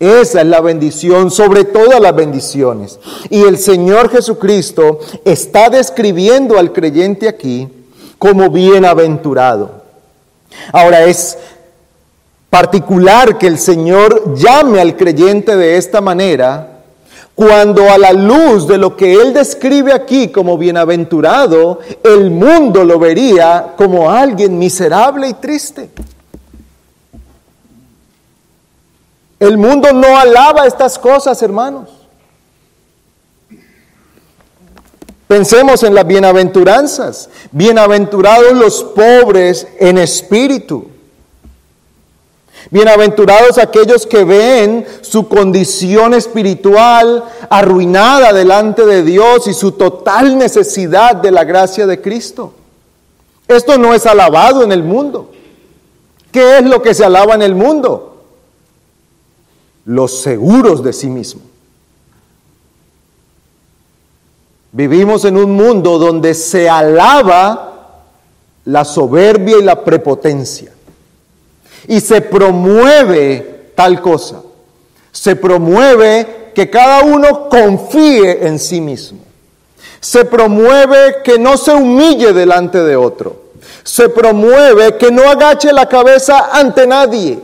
Esa 0.00 0.40
es 0.40 0.46
la 0.48 0.60
bendición 0.60 1.30
sobre 1.30 1.62
todas 1.62 2.00
las 2.00 2.16
bendiciones. 2.16 2.98
Y 3.28 3.42
el 3.42 3.58
Señor 3.58 4.10
Jesucristo 4.10 4.98
está 5.24 5.70
describiendo 5.70 6.58
al 6.58 6.72
creyente 6.72 7.28
aquí 7.28 7.68
como 8.18 8.50
bienaventurado. 8.50 9.84
Ahora 10.72 11.04
es 11.04 11.38
particular 12.50 13.38
que 13.38 13.46
el 13.46 13.60
Señor 13.60 14.34
llame 14.34 14.80
al 14.80 14.96
creyente 14.96 15.54
de 15.54 15.76
esta 15.76 16.00
manera 16.00 16.69
cuando 17.40 17.90
a 17.90 17.96
la 17.96 18.12
luz 18.12 18.66
de 18.66 18.76
lo 18.76 18.94
que 18.94 19.14
Él 19.14 19.32
describe 19.32 19.94
aquí 19.94 20.28
como 20.28 20.58
bienaventurado, 20.58 21.78
el 22.04 22.30
mundo 22.30 22.84
lo 22.84 22.98
vería 22.98 23.72
como 23.78 24.10
alguien 24.10 24.58
miserable 24.58 25.26
y 25.26 25.32
triste. 25.32 25.88
El 29.38 29.56
mundo 29.56 29.90
no 29.94 30.18
alaba 30.18 30.66
estas 30.66 30.98
cosas, 30.98 31.40
hermanos. 31.40 31.88
Pensemos 35.26 35.82
en 35.82 35.94
las 35.94 36.06
bienaventuranzas. 36.06 37.30
Bienaventurados 37.52 38.52
los 38.52 38.84
pobres 38.84 39.66
en 39.78 39.96
espíritu. 39.96 40.89
Bienaventurados 42.70 43.58
aquellos 43.58 44.06
que 44.06 44.24
ven 44.24 44.86
su 45.00 45.28
condición 45.28 46.14
espiritual 46.14 47.24
arruinada 47.48 48.32
delante 48.32 48.86
de 48.86 49.02
Dios 49.02 49.48
y 49.48 49.54
su 49.54 49.72
total 49.72 50.38
necesidad 50.38 51.16
de 51.16 51.32
la 51.32 51.44
gracia 51.44 51.86
de 51.86 52.00
Cristo. 52.00 52.54
Esto 53.48 53.76
no 53.76 53.92
es 53.92 54.06
alabado 54.06 54.62
en 54.62 54.70
el 54.70 54.84
mundo. 54.84 55.32
¿Qué 56.30 56.58
es 56.58 56.64
lo 56.64 56.80
que 56.80 56.94
se 56.94 57.04
alaba 57.04 57.34
en 57.34 57.42
el 57.42 57.56
mundo? 57.56 58.10
los 59.84 60.20
seguros 60.20 60.82
de 60.82 60.92
sí 60.92 61.08
mismo. 61.08 61.42
Vivimos 64.72 65.24
en 65.24 65.36
un 65.36 65.50
mundo 65.52 65.98
donde 65.98 66.34
se 66.34 66.68
alaba 66.68 68.04
la 68.64 68.84
soberbia 68.84 69.58
y 69.58 69.62
la 69.62 69.82
prepotencia. 69.82 70.72
Y 71.88 72.00
se 72.00 72.20
promueve 72.20 73.72
tal 73.74 74.00
cosa. 74.00 74.42
Se 75.12 75.36
promueve 75.36 76.52
que 76.54 76.70
cada 76.70 77.02
uno 77.02 77.48
confíe 77.48 78.46
en 78.46 78.58
sí 78.58 78.80
mismo. 78.80 79.20
Se 80.00 80.24
promueve 80.24 81.16
que 81.24 81.38
no 81.38 81.56
se 81.56 81.72
humille 81.72 82.32
delante 82.32 82.82
de 82.82 82.96
otro. 82.96 83.50
Se 83.82 84.08
promueve 84.08 84.96
que 84.96 85.10
no 85.10 85.28
agache 85.28 85.72
la 85.72 85.88
cabeza 85.88 86.50
ante 86.52 86.86
nadie 86.86 87.38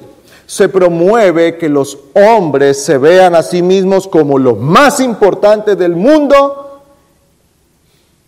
se 0.46 0.68
promueve 0.68 1.58
que 1.58 1.68
los 1.68 1.98
hombres 2.14 2.82
se 2.82 2.98
vean 2.98 3.34
a 3.34 3.42
sí 3.42 3.62
mismos 3.62 4.06
como 4.06 4.38
los 4.38 4.56
más 4.58 5.00
importantes 5.00 5.76
del 5.76 5.96
mundo, 5.96 6.65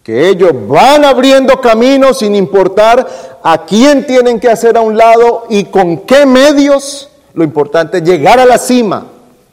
que 0.09 0.31
ellos 0.31 0.53
van 0.67 1.05
abriendo 1.05 1.61
caminos 1.61 2.21
sin 2.21 2.35
importar 2.35 3.39
a 3.43 3.67
quién 3.67 4.07
tienen 4.07 4.41
que 4.41 4.49
hacer 4.49 4.79
a 4.79 4.81
un 4.81 4.97
lado 4.97 5.45
y 5.51 5.65
con 5.65 5.99
qué 6.07 6.25
medios. 6.25 7.11
Lo 7.35 7.45
importante 7.45 7.99
es 7.99 8.05
llegar 8.05 8.41
a 8.41 8.47
la 8.47 8.57
cima. 8.57 9.07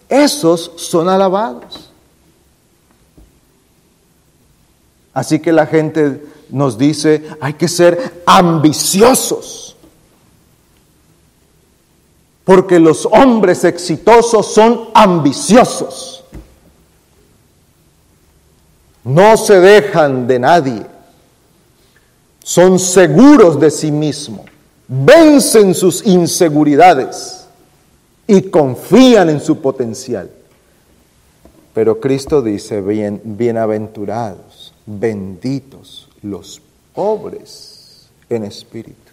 Esos 0.07 0.71
son 0.77 1.09
alabados. 1.09 1.91
Así 5.13 5.39
que 5.39 5.51
la 5.51 5.65
gente 5.65 6.23
nos 6.47 6.77
dice, 6.77 7.25
hay 7.41 7.55
que 7.55 7.67
ser 7.67 8.23
ambiciosos 8.25 9.75
porque 12.45 12.79
los 12.79 13.05
hombres 13.07 13.65
exitosos 13.65 14.53
son 14.53 14.87
ambiciosos. 14.93 16.14
No 19.05 19.37
se 19.37 19.59
dejan 19.61 20.27
de 20.27 20.39
nadie. 20.39 20.85
Son 22.43 22.77
seguros 22.77 23.59
de 23.59 23.71
sí 23.71 23.91
mismos. 23.91 24.45
Vencen 24.87 25.73
sus 25.73 26.05
inseguridades 26.05 27.45
y 28.27 28.41
confían 28.41 29.29
en 29.29 29.39
su 29.39 29.61
potencial. 29.61 30.29
Pero 31.73 31.99
Cristo 31.99 32.41
dice, 32.41 32.81
bien, 32.81 33.21
bienaventurados, 33.23 34.73
benditos 34.85 36.09
los 36.21 36.61
pobres 36.93 38.09
en 38.29 38.43
espíritu 38.43 39.05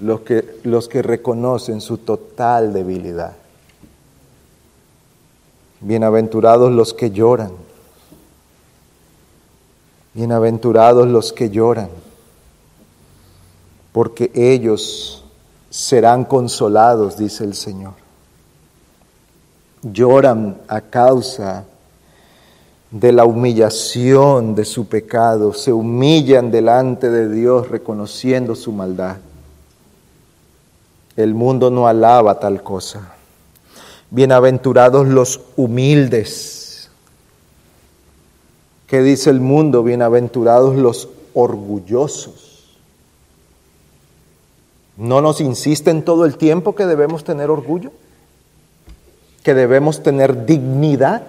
los 0.00 0.20
que, 0.20 0.60
los 0.64 0.88
que 0.88 1.02
reconocen 1.02 1.80
su 1.80 1.98
total 1.98 2.72
debilidad. 2.72 3.36
Bienaventurados 5.80 6.70
los 6.72 6.92
que 6.92 7.10
lloran. 7.10 7.52
Bienaventurados 10.12 11.06
los 11.06 11.32
que 11.32 11.48
lloran, 11.48 11.88
porque 13.92 14.30
ellos 14.34 15.24
serán 15.70 16.24
consolados, 16.24 17.16
dice 17.16 17.44
el 17.44 17.54
Señor. 17.54 17.94
Lloran 19.82 20.60
a 20.68 20.82
causa 20.82 21.64
de 22.90 23.12
la 23.12 23.24
humillación 23.24 24.54
de 24.54 24.64
su 24.66 24.86
pecado, 24.86 25.54
se 25.54 25.72
humillan 25.72 26.50
delante 26.50 27.08
de 27.08 27.32
Dios 27.32 27.68
reconociendo 27.68 28.54
su 28.54 28.72
maldad. 28.72 29.16
El 31.16 31.34
mundo 31.34 31.70
no 31.70 31.86
alaba 31.86 32.38
tal 32.38 32.62
cosa. 32.62 33.14
Bienaventurados 34.10 35.06
los 35.06 35.40
humildes, 35.56 36.60
¿Qué 38.90 39.02
dice 39.02 39.30
el 39.30 39.38
mundo? 39.38 39.84
Bienaventurados 39.84 40.74
los 40.74 41.08
orgullosos. 41.32 42.76
¿No 44.96 45.20
nos 45.20 45.40
insisten 45.40 46.04
todo 46.04 46.24
el 46.24 46.36
tiempo 46.36 46.74
que 46.74 46.86
debemos 46.86 47.22
tener 47.22 47.50
orgullo? 47.50 47.92
¿Que 49.44 49.54
debemos 49.54 50.02
tener 50.02 50.44
dignidad? 50.44 51.22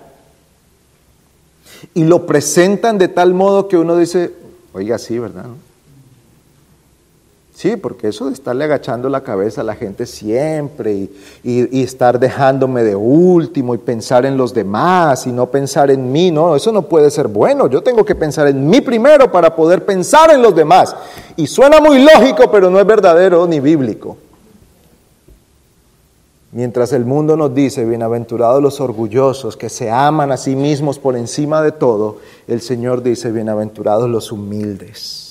Y 1.93 2.03
lo 2.03 2.25
presentan 2.25 2.97
de 2.97 3.09
tal 3.09 3.35
modo 3.35 3.67
que 3.67 3.77
uno 3.77 3.95
dice, 3.95 4.33
oiga, 4.73 4.97
sí, 4.97 5.19
¿verdad? 5.19 5.45
Sí, 7.61 7.77
porque 7.77 8.07
eso 8.07 8.25
de 8.25 8.33
estarle 8.33 8.63
agachando 8.63 9.07
la 9.07 9.21
cabeza 9.21 9.61
a 9.61 9.63
la 9.63 9.75
gente 9.75 10.07
siempre 10.07 11.09
y, 11.43 11.83
estar 11.83 12.19
dejándome 12.19 12.83
de 12.83 12.95
último 12.95 13.75
y 13.75 13.77
pensar 13.77 14.25
en 14.25 14.35
los 14.35 14.51
demás 14.51 15.27
y 15.27 15.31
no 15.31 15.45
pensar 15.45 15.91
en 15.91 16.11
mí, 16.11 16.31
no, 16.31 16.55
eso 16.55 16.71
no 16.71 16.81
puede 16.81 17.11
ser 17.11 17.27
bueno. 17.27 17.67
Yo 17.67 17.83
tengo 17.83 18.03
que 18.03 18.15
pensar 18.15 18.47
en 18.47 18.67
mí 18.67 18.81
primero 18.81 19.31
para 19.31 19.55
poder 19.55 19.85
pensar 19.85 20.31
en 20.31 20.41
los 20.41 20.55
demás. 20.55 20.95
Y 21.35 21.45
suena 21.45 21.79
muy 21.79 22.03
lógico, 22.03 22.49
pero 22.49 22.71
no 22.71 22.79
es 22.79 22.85
verdadero 22.87 23.45
ni 23.45 23.59
bíblico. 23.59 24.17
Mientras 26.51 26.93
el 26.93 27.05
mundo 27.05 27.37
nos 27.37 27.53
dice, 27.53 27.85
bienaventurados 27.85 28.59
los 28.59 28.81
orgullosos 28.81 29.55
que 29.55 29.69
se 29.69 29.91
aman 29.91 30.31
a 30.31 30.37
sí 30.37 30.55
mismos 30.55 30.97
por 30.97 31.15
encima 31.15 31.61
de 31.61 31.71
todo, 31.71 32.17
el 32.47 32.59
Señor 32.59 33.03
dice, 33.03 33.31
bienaventurados 33.31 34.09
los 34.09 34.31
humildes 34.31 35.30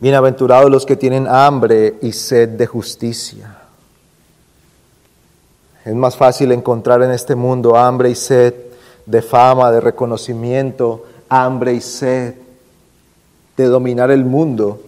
Bienaventurados 0.00 0.70
los 0.70 0.86
que 0.86 0.96
tienen 0.96 1.26
hambre 1.26 1.96
y 2.02 2.12
sed 2.12 2.50
de 2.50 2.66
justicia. 2.66 3.58
Es 5.84 5.94
más 5.94 6.16
fácil 6.16 6.52
encontrar 6.52 7.02
en 7.02 7.10
este 7.10 7.34
mundo 7.34 7.76
hambre 7.76 8.10
y 8.10 8.14
sed 8.14 8.54
de 9.06 9.22
fama, 9.22 9.72
de 9.72 9.80
reconocimiento, 9.80 11.04
hambre 11.28 11.72
y 11.72 11.80
sed 11.80 12.34
de 13.56 13.64
dominar 13.64 14.12
el 14.12 14.24
mundo 14.24 14.80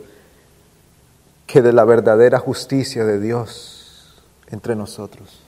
que 1.46 1.60
de 1.60 1.72
la 1.72 1.84
verdadera 1.84 2.38
justicia 2.38 3.04
de 3.04 3.18
Dios 3.18 4.14
entre 4.50 4.76
nosotros. 4.76 5.40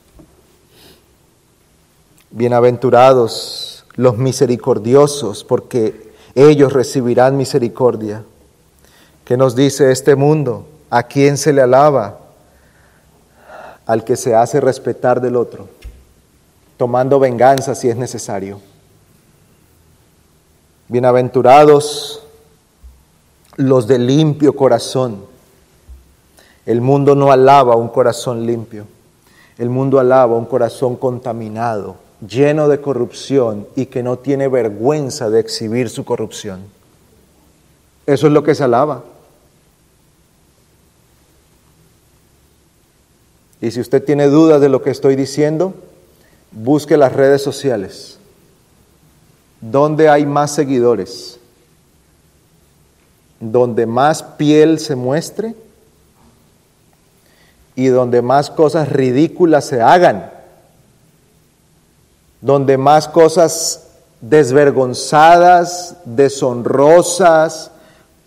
Bienaventurados 2.33 3.85
los 3.94 4.16
misericordiosos, 4.16 5.44
porque 5.44 6.12
ellos 6.35 6.72
recibirán 6.72 7.37
misericordia. 7.37 8.25
¿Qué 9.25 9.37
nos 9.37 9.55
dice 9.55 9.93
este 9.93 10.17
mundo? 10.17 10.67
¿A 10.91 11.05
quién 11.05 11.37
se 11.37 11.53
le 11.53 11.63
alaba? 11.63 12.19
Al 13.87 14.05
que 14.05 14.17
se 14.17 14.35
hace 14.35 14.61
respetar 14.61 15.21
del 15.21 15.37
otro, 15.37 15.69
tomando 16.77 17.21
venganza 17.21 17.75
si 17.75 17.89
es 17.89 17.97
necesario. 17.97 18.61
Bienaventurados 20.89 22.23
los 23.57 23.87
de 23.87 23.99
limpio 23.99 24.57
corazón. 24.57 25.25
El 26.67 26.81
mundo 26.81 27.15
no 27.15 27.31
alaba 27.31 27.77
un 27.77 27.89
corazón 27.89 28.45
limpio. 28.45 28.87
El 29.57 29.69
mundo 29.69 30.01
alaba 30.01 30.37
un 30.37 30.47
corazón 30.47 30.97
contaminado, 30.97 31.97
lleno 32.27 32.69
de 32.69 32.81
corrupción 32.81 33.69
y 33.77 33.87
que 33.87 34.03
no 34.03 34.19
tiene 34.19 34.49
vergüenza 34.49 35.31
de 35.31 35.41
exhibir 35.41 35.91
su 35.91 36.05
corrupción. 36.05 36.61
Eso 38.07 38.27
es 38.27 38.33
lo 38.33 38.43
que 38.43 38.55
se 38.55 38.65
alaba. 38.65 39.05
Y 43.62 43.70
si 43.70 43.81
usted 43.81 44.03
tiene 44.03 44.27
dudas 44.27 44.61
de 44.61 44.68
lo 44.68 44.83
que 44.83 44.90
estoy 44.90 45.14
diciendo, 45.14 45.72
busque 46.51 46.96
las 46.96 47.12
redes 47.12 47.42
sociales. 47.42 48.18
¿Dónde 49.61 50.09
hay 50.09 50.27
más 50.27 50.51
seguidores? 50.51 51.38
Donde 53.38 53.87
más 53.87 54.25
piel 54.25 54.81
se 54.81 54.96
muestre 54.96 55.55
y 57.77 57.87
donde 57.87 58.20
más 58.20 58.51
cosas 58.51 58.88
ridículas 58.88 59.66
se 59.66 59.81
hagan. 59.81 60.29
Donde 62.40 62.77
más 62.77 63.07
cosas 63.07 63.87
desvergonzadas, 64.20 65.98
deshonrosas, 66.05 67.70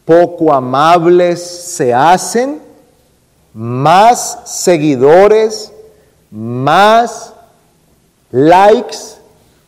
poco 0.06 0.54
amables 0.54 1.42
se 1.44 1.94
hacen 1.94 2.65
más 3.56 4.40
seguidores, 4.44 5.72
más 6.30 7.32
likes, 8.30 8.98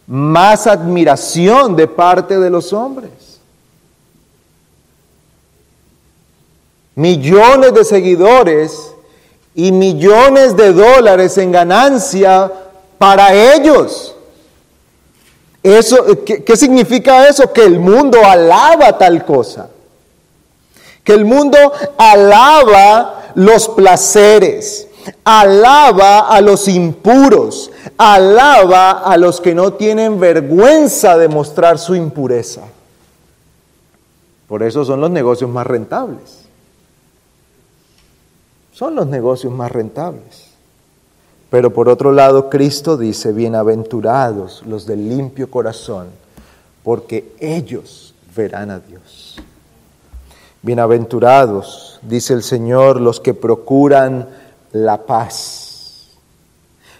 más 0.06 0.68
admiración 0.68 1.74
de 1.78 1.88
parte 1.88 2.38
de 2.38 2.50
los 2.50 2.74
hombres. 2.74 3.40
Millones 6.96 7.74
de 7.74 7.86
seguidores 7.86 8.92
y 9.56 9.72
millones 9.72 10.58
de 10.58 10.74
dólares 10.74 11.38
en 11.38 11.54
ganancia 11.54 12.52
para 12.98 13.34
ellos. 13.34 14.16
Eso, 15.64 16.26
¿qué, 16.26 16.44
¿Qué 16.44 16.58
significa 16.58 17.26
eso? 17.30 17.54
Que 17.54 17.64
el 17.64 17.80
mundo 17.80 18.20
alaba 18.26 18.98
tal 18.98 19.24
cosa. 19.24 19.70
Que 21.06 21.14
el 21.14 21.24
mundo 21.24 21.58
alaba 21.98 23.18
los 23.36 23.70
placeres, 23.70 24.88
alaba 25.24 26.28
a 26.30 26.42
los 26.42 26.68
impuros, 26.68 27.72
alaba 27.98 28.92
a 28.92 29.18
los 29.18 29.42
que 29.42 29.56
no 29.56 29.74
tienen 29.74 30.20
vergüenza 30.20 31.18
de 31.18 31.28
mostrar 31.28 31.80
su 31.80 31.96
impureza. 31.96 32.62
Por 34.48 34.64
eso 34.64 34.86
son 34.86 35.02
los 35.02 35.12
negocios 35.12 35.50
más 35.50 35.68
rentables. 35.68 36.48
Son 38.72 38.96
los 38.96 39.08
negocios 39.08 39.52
más 39.52 39.72
rentables. 39.72 40.48
Pero 41.50 41.74
por 41.74 41.90
otro 41.90 42.12
lado, 42.12 42.50
Cristo 42.50 42.98
dice, 42.98 43.32
bienaventurados 43.32 44.64
los 44.66 44.86
de 44.86 44.98
limpio 44.98 45.50
corazón, 45.50 46.08
porque 46.84 47.34
ellos 47.40 48.14
verán 48.36 48.70
a 48.70 48.80
Dios. 48.80 49.17
Bienaventurados, 50.64 52.00
dice 52.02 52.34
el 52.34 52.42
Señor, 52.42 53.00
los 53.00 53.20
que 53.20 53.36
procuran 53.36 54.28
la 54.72 55.06
paz. 55.06 56.08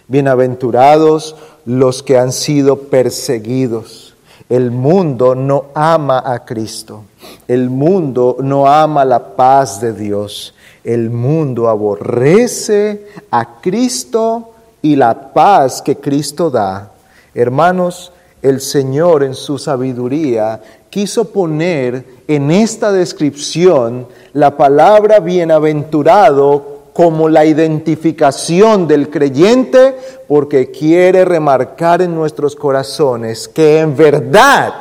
Bienaventurados 0.06 1.34
los 1.64 2.02
que 2.04 2.16
han 2.16 2.32
sido 2.32 2.78
perseguidos. 2.82 4.14
El 4.48 4.70
mundo 4.70 5.34
no 5.34 5.66
ama 5.74 6.22
a 6.24 6.44
Cristo. 6.44 7.02
El 7.48 7.68
mundo 7.68 8.36
no 8.40 8.68
ama 8.68 9.04
la 9.04 9.34
paz 9.34 9.80
de 9.80 9.92
Dios. 9.92 10.54
El 10.84 11.10
mundo 11.10 11.68
aborrece 11.68 13.08
a 13.30 13.60
Cristo 13.60 14.52
y 14.80 14.94
la 14.94 15.32
paz 15.32 15.82
que 15.82 15.96
Cristo 15.96 16.48
da. 16.48 16.92
Hermanos, 17.34 18.12
el 18.42 18.60
Señor 18.60 19.22
en 19.22 19.34
su 19.34 19.58
sabiduría 19.58 20.60
quiso 20.90 21.26
poner 21.26 22.04
en 22.26 22.50
esta 22.50 22.92
descripción 22.92 24.06
la 24.32 24.56
palabra 24.56 25.20
bienaventurado 25.20 26.78
como 26.92 27.28
la 27.28 27.44
identificación 27.44 28.88
del 28.88 29.10
creyente 29.10 29.96
porque 30.26 30.70
quiere 30.70 31.24
remarcar 31.24 32.02
en 32.02 32.14
nuestros 32.14 32.56
corazones 32.56 33.48
que 33.48 33.80
en 33.80 33.96
verdad 33.96 34.74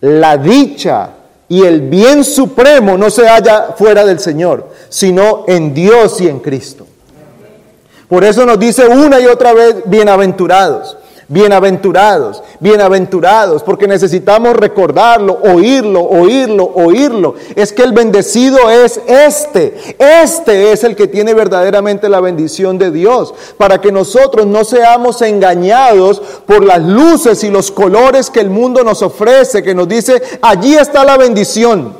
la 0.00 0.36
dicha 0.36 1.10
y 1.48 1.64
el 1.64 1.82
bien 1.82 2.24
supremo 2.24 2.96
no 2.96 3.10
se 3.10 3.28
halla 3.28 3.74
fuera 3.76 4.04
del 4.04 4.18
Señor, 4.18 4.70
sino 4.88 5.44
en 5.46 5.74
Dios 5.74 6.20
y 6.20 6.28
en 6.28 6.40
Cristo. 6.40 6.86
Por 8.08 8.24
eso 8.24 8.46
nos 8.46 8.58
dice 8.58 8.86
una 8.86 9.20
y 9.20 9.26
otra 9.26 9.52
vez, 9.52 9.76
bienaventurados. 9.86 10.96
Bienaventurados, 11.32 12.42
bienaventurados, 12.60 13.62
porque 13.62 13.88
necesitamos 13.88 14.54
recordarlo, 14.54 15.38
oírlo, 15.42 16.02
oírlo, 16.02 16.70
oírlo. 16.74 17.36
Es 17.56 17.72
que 17.72 17.84
el 17.84 17.94
bendecido 17.94 18.68
es 18.68 19.00
este. 19.06 19.96
Este 19.98 20.72
es 20.72 20.84
el 20.84 20.94
que 20.94 21.06
tiene 21.06 21.32
verdaderamente 21.32 22.10
la 22.10 22.20
bendición 22.20 22.76
de 22.76 22.90
Dios, 22.90 23.32
para 23.56 23.80
que 23.80 23.90
nosotros 23.90 24.46
no 24.46 24.62
seamos 24.62 25.22
engañados 25.22 26.20
por 26.44 26.62
las 26.62 26.82
luces 26.82 27.42
y 27.44 27.50
los 27.50 27.70
colores 27.70 28.28
que 28.28 28.40
el 28.40 28.50
mundo 28.50 28.84
nos 28.84 29.00
ofrece, 29.00 29.62
que 29.62 29.74
nos 29.74 29.88
dice, 29.88 30.22
allí 30.42 30.74
está 30.74 31.02
la 31.02 31.16
bendición. 31.16 31.96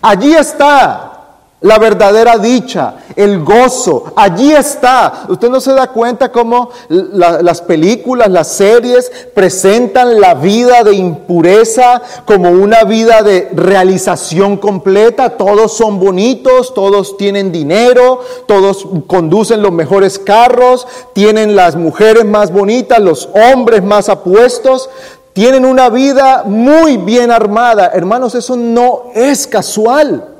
Allí 0.00 0.32
está. 0.34 1.15
La 1.62 1.78
verdadera 1.78 2.36
dicha, 2.36 2.96
el 3.16 3.42
gozo, 3.42 4.12
allí 4.14 4.52
está. 4.52 5.24
Usted 5.30 5.48
no 5.48 5.58
se 5.58 5.72
da 5.72 5.86
cuenta 5.86 6.30
cómo 6.30 6.68
las 6.90 7.62
películas, 7.62 8.28
las 8.28 8.48
series 8.48 9.10
presentan 9.34 10.20
la 10.20 10.34
vida 10.34 10.84
de 10.84 10.94
impureza 10.94 12.02
como 12.26 12.50
una 12.50 12.84
vida 12.84 13.22
de 13.22 13.48
realización 13.54 14.58
completa. 14.58 15.30
Todos 15.38 15.72
son 15.72 15.98
bonitos, 15.98 16.74
todos 16.74 17.16
tienen 17.16 17.50
dinero, 17.50 18.20
todos 18.46 18.86
conducen 19.06 19.62
los 19.62 19.72
mejores 19.72 20.18
carros, 20.18 20.86
tienen 21.14 21.56
las 21.56 21.74
mujeres 21.74 22.26
más 22.26 22.52
bonitas, 22.52 23.00
los 23.00 23.30
hombres 23.32 23.82
más 23.82 24.10
apuestos. 24.10 24.90
Tienen 25.32 25.64
una 25.64 25.88
vida 25.88 26.44
muy 26.44 26.98
bien 26.98 27.30
armada. 27.30 27.90
Hermanos, 27.94 28.34
eso 28.34 28.56
no 28.56 29.04
es 29.14 29.46
casual. 29.46 30.35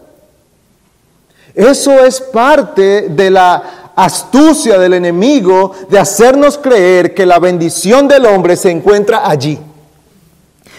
Eso 1.55 2.05
es 2.05 2.20
parte 2.20 3.09
de 3.09 3.30
la 3.30 3.92
astucia 3.97 4.78
del 4.78 4.92
enemigo 4.94 5.72
de 5.88 5.99
hacernos 5.99 6.59
creer 6.59 7.14
que 7.14 7.24
la 7.24 7.38
bendición 7.38 8.07
del 8.07 8.26
hombre 8.26 8.57
se 8.57 8.70
encuentra 8.70 9.28
allí, 9.28 9.59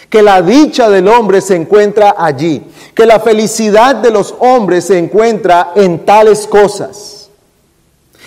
que 0.10 0.22
la 0.22 0.42
dicha 0.42 0.90
del 0.90 1.08
hombre 1.08 1.42
se 1.42 1.56
encuentra 1.56 2.16
allí, 2.18 2.64
que 2.94 3.06
la 3.08 3.20
felicidad 3.20 3.96
de 3.96 4.12
los 4.12 4.36
hombres 4.40 4.86
se 4.86 5.00
encuentra 5.00 5.72
en 5.76 6.06
tales 6.06 6.46
cosas. 6.46 7.17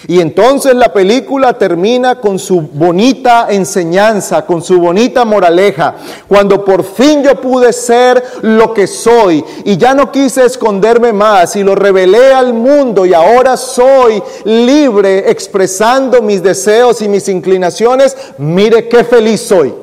Y 0.08 0.20
entonces 0.20 0.74
la 0.74 0.92
película 0.92 1.58
termina 1.58 2.20
con 2.20 2.38
su 2.38 2.62
bonita 2.62 3.48
enseñanza, 3.50 4.46
con 4.46 4.62
su 4.62 4.80
bonita 4.80 5.24
moraleja. 5.24 5.96
Cuando 6.26 6.64
por 6.64 6.84
fin 6.84 7.22
yo 7.22 7.40
pude 7.40 7.72
ser 7.72 8.22
lo 8.42 8.72
que 8.72 8.86
soy 8.86 9.44
y 9.64 9.76
ya 9.76 9.92
no 9.94 10.10
quise 10.10 10.44
esconderme 10.44 11.12
más 11.12 11.54
y 11.56 11.62
lo 11.62 11.74
revelé 11.74 12.32
al 12.32 12.54
mundo 12.54 13.04
y 13.04 13.12
ahora 13.12 13.56
soy 13.56 14.22
libre 14.44 15.30
expresando 15.30 16.22
mis 16.22 16.42
deseos 16.42 17.02
y 17.02 17.08
mis 17.08 17.28
inclinaciones, 17.28 18.16
mire 18.38 18.88
qué 18.88 19.04
feliz 19.04 19.42
soy. 19.42 19.74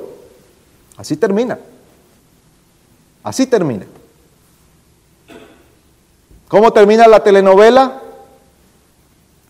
Así 0.98 1.16
termina. 1.16 1.60
Así 3.24 3.46
termina. 3.46 3.86
¿Cómo 6.48 6.72
termina 6.72 7.08
la 7.08 7.24
telenovela? 7.24 8.02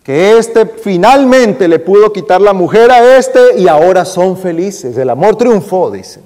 Que 0.08 0.38
este 0.38 0.64
finalmente 0.64 1.68
le 1.68 1.78
pudo 1.78 2.10
quitar 2.10 2.40
la 2.40 2.54
mujer 2.54 2.90
a 2.90 3.18
este 3.18 3.58
y 3.58 3.68
ahora 3.68 4.06
son 4.06 4.38
felices. 4.38 4.96
El 4.96 5.10
amor 5.10 5.36
triunfó, 5.36 5.90
dicen. 5.90 6.22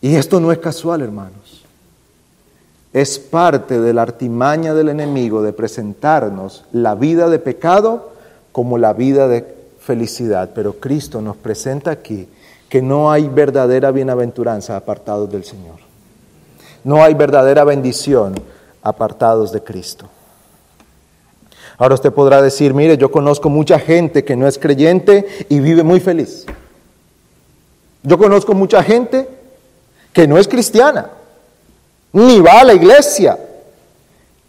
Y 0.00 0.14
esto 0.14 0.38
no 0.38 0.52
es 0.52 0.58
casual, 0.58 1.02
hermanos. 1.02 1.64
Es 2.92 3.18
parte 3.18 3.80
de 3.80 3.92
la 3.92 4.02
artimaña 4.02 4.72
del 4.72 4.88
enemigo 4.88 5.42
de 5.42 5.52
presentarnos 5.52 6.64
la 6.70 6.94
vida 6.94 7.28
de 7.28 7.40
pecado 7.40 8.12
como 8.52 8.78
la 8.78 8.92
vida 8.92 9.26
de 9.26 9.52
felicidad. 9.80 10.50
Pero 10.54 10.74
Cristo 10.74 11.20
nos 11.20 11.36
presenta 11.36 11.90
aquí 11.90 12.28
que 12.68 12.80
no 12.80 13.10
hay 13.10 13.28
verdadera 13.28 13.90
bienaventuranza 13.90 14.76
apartados 14.76 15.28
del 15.28 15.42
Señor. 15.42 15.80
No 16.84 17.02
hay 17.02 17.14
verdadera 17.14 17.64
bendición 17.64 18.36
apartados 18.80 19.50
de 19.50 19.60
Cristo. 19.60 20.08
Ahora 21.76 21.94
usted 21.94 22.12
podrá 22.12 22.40
decir, 22.40 22.72
mire, 22.72 22.96
yo 22.96 23.10
conozco 23.10 23.48
mucha 23.48 23.78
gente 23.78 24.24
que 24.24 24.36
no 24.36 24.46
es 24.46 24.58
creyente 24.58 25.26
y 25.48 25.60
vive 25.60 25.82
muy 25.82 26.00
feliz. 26.00 26.46
Yo 28.02 28.18
conozco 28.18 28.54
mucha 28.54 28.82
gente 28.82 29.28
que 30.12 30.28
no 30.28 30.38
es 30.38 30.46
cristiana, 30.46 31.10
ni 32.12 32.40
va 32.40 32.60
a 32.60 32.64
la 32.64 32.74
iglesia, 32.74 33.38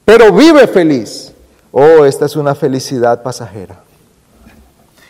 pero 0.03 0.32
vive 0.32 0.67
feliz. 0.67 1.32
Oh, 1.71 2.05
esta 2.05 2.26
es 2.26 2.36
una 2.36 2.53
felicidad 2.53 3.23
pasajera. 3.23 3.80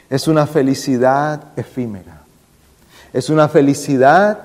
Es 0.09 0.28
una 0.28 0.47
felicidad 0.47 1.41
efímera. 1.55 2.22
Es 3.11 3.30
una 3.30 3.49
felicidad 3.49 4.39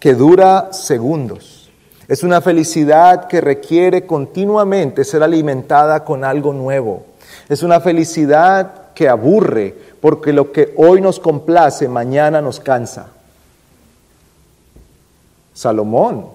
que 0.00 0.14
dura 0.14 0.72
segundos. 0.72 1.70
Es 2.08 2.22
una 2.22 2.40
felicidad 2.40 3.28
que 3.28 3.40
requiere 3.40 4.06
continuamente 4.06 5.04
ser 5.04 5.22
alimentada 5.22 6.04
con 6.04 6.24
algo 6.24 6.52
nuevo. 6.52 7.06
Es 7.52 7.62
una 7.62 7.80
felicidad 7.80 8.94
que 8.94 9.10
aburre, 9.10 9.74
porque 10.00 10.32
lo 10.32 10.52
que 10.52 10.72
hoy 10.78 11.02
nos 11.02 11.20
complace, 11.20 11.86
mañana 11.86 12.40
nos 12.40 12.60
cansa. 12.60 13.08
Salomón 15.52 16.28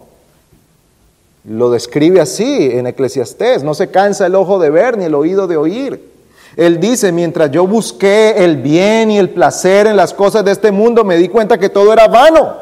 lo 1.45 1.71
describe 1.71 2.21
así 2.21 2.69
en 2.71 2.85
Eclesiastés, 2.85 3.63
no 3.63 3.73
se 3.73 3.89
cansa 3.89 4.27
el 4.27 4.35
ojo 4.35 4.59
de 4.59 4.69
ver 4.69 4.95
ni 4.95 5.05
el 5.05 5.15
oído 5.15 5.47
de 5.47 5.57
oír. 5.57 6.07
Él 6.55 6.79
dice, 6.79 7.11
mientras 7.11 7.49
yo 7.49 7.65
busqué 7.65 8.43
el 8.45 8.57
bien 8.57 9.09
y 9.09 9.17
el 9.17 9.31
placer 9.31 9.87
en 9.87 9.97
las 9.97 10.13
cosas 10.13 10.45
de 10.45 10.51
este 10.51 10.71
mundo, 10.71 11.03
me 11.03 11.17
di 11.17 11.29
cuenta 11.29 11.57
que 11.57 11.69
todo 11.69 11.93
era 11.93 12.07
vano, 12.07 12.57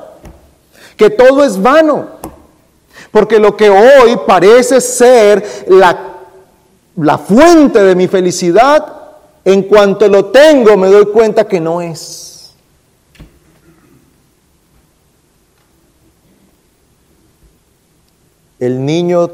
que 0.96 1.10
todo 1.10 1.44
es 1.44 1.62
vano. 1.62 2.08
Porque 3.12 3.38
lo 3.38 3.58
que 3.58 3.70
hoy 3.70 4.18
parece 4.26 4.80
ser 4.80 5.44
la 5.68 6.15
la 6.98 7.18
fuente 7.18 7.84
de 7.84 7.96
mi 7.96 8.08
felicidad, 8.08 8.86
en 9.44 9.64
cuanto 9.64 10.08
lo 10.08 10.26
tengo 10.26 10.78
me 10.78 10.88
doy 10.88 11.06
cuenta 11.08 11.48
que 11.48 11.60
no 11.60 11.82
es. 11.82 12.54
El 18.60 18.86
niño 18.86 19.30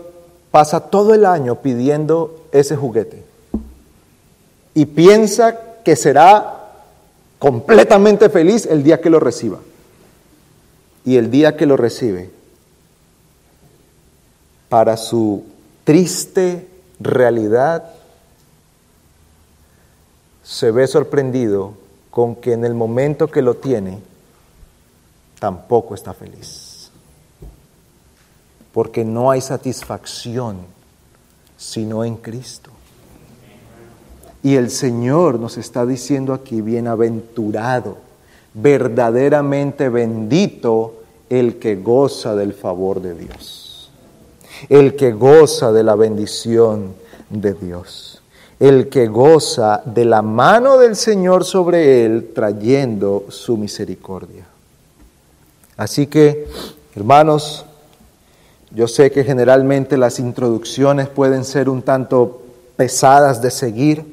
pasa 0.50 0.80
todo 0.80 1.14
el 1.14 1.26
año 1.26 1.56
pidiendo 1.62 2.46
ese 2.52 2.76
juguete 2.76 3.24
y 4.74 4.86
piensa 4.86 5.58
que 5.84 5.96
será 5.96 6.72
completamente 7.40 8.30
feliz 8.30 8.66
el 8.66 8.84
día 8.84 9.02
que 9.02 9.10
lo 9.10 9.20
reciba. 9.20 9.60
Y 11.04 11.18
el 11.18 11.32
día 11.32 11.58
que 11.58 11.66
lo 11.66 11.78
recibe, 11.78 12.30
para 14.70 14.98
su 14.98 15.44
triste 15.84 16.68
realidad 17.04 17.84
se 20.44 20.72
ve 20.72 20.88
sorprendido 20.88 21.74
con 22.10 22.36
que 22.36 22.54
en 22.54 22.66
el 22.66 22.74
momento 22.74 23.28
que 23.28 23.42
lo 23.42 23.56
tiene, 23.56 24.00
tampoco 25.40 25.96
está 25.96 26.14
feliz. 26.14 26.92
Porque 28.74 29.04
no 29.04 29.32
hay 29.32 29.42
satisfacción 29.42 30.58
sino 31.58 32.04
en 32.04 32.18
Cristo. 32.18 32.72
Y 34.44 34.56
el 34.56 34.72
Señor 34.72 35.40
nos 35.40 35.58
está 35.58 35.86
diciendo 35.86 36.34
aquí, 36.34 36.62
bienaventurado, 36.62 37.98
verdaderamente 38.56 39.90
bendito 39.90 41.04
el 41.30 41.60
que 41.60 41.76
goza 41.76 42.36
del 42.36 42.54
favor 42.54 43.02
de 43.02 43.14
Dios 43.14 43.71
el 44.70 44.96
que 44.96 45.12
goza 45.12 45.72
de 45.72 45.84
la 45.84 45.96
bendición 45.96 46.94
de 47.30 47.54
Dios, 47.54 48.22
el 48.60 48.90
que 48.90 49.08
goza 49.08 49.82
de 49.86 50.06
la 50.06 50.22
mano 50.22 50.78
del 50.78 50.96
Señor 50.96 51.46
sobre 51.46 52.06
él, 52.06 52.32
trayendo 52.34 53.26
su 53.30 53.58
misericordia. 53.58 54.46
Así 55.78 56.08
que, 56.08 56.48
hermanos, 56.96 57.66
yo 58.74 58.88
sé 58.88 59.12
que 59.12 59.24
generalmente 59.24 59.98
las 59.98 60.20
introducciones 60.20 61.10
pueden 61.10 61.44
ser 61.44 61.70
un 61.70 61.82
tanto 61.82 62.42
pesadas 62.76 63.42
de 63.42 63.52
seguir, 63.52 64.06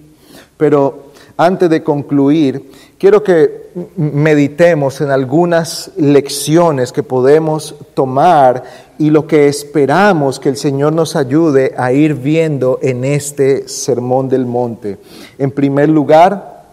pero 0.56 1.08
antes 1.36 1.70
de 1.70 1.84
concluir, 1.84 2.72
quiero 2.98 3.22
que 3.22 3.67
meditemos 3.96 5.00
en 5.00 5.10
algunas 5.10 5.90
lecciones 5.96 6.92
que 6.92 7.02
podemos 7.02 7.74
tomar 7.94 8.64
y 8.98 9.10
lo 9.10 9.26
que 9.26 9.48
esperamos 9.48 10.40
que 10.40 10.48
el 10.48 10.56
Señor 10.56 10.92
nos 10.92 11.16
ayude 11.16 11.74
a 11.76 11.92
ir 11.92 12.14
viendo 12.14 12.78
en 12.82 13.04
este 13.04 13.68
sermón 13.68 14.28
del 14.28 14.46
monte. 14.46 14.98
En 15.38 15.50
primer 15.50 15.88
lugar, 15.88 16.64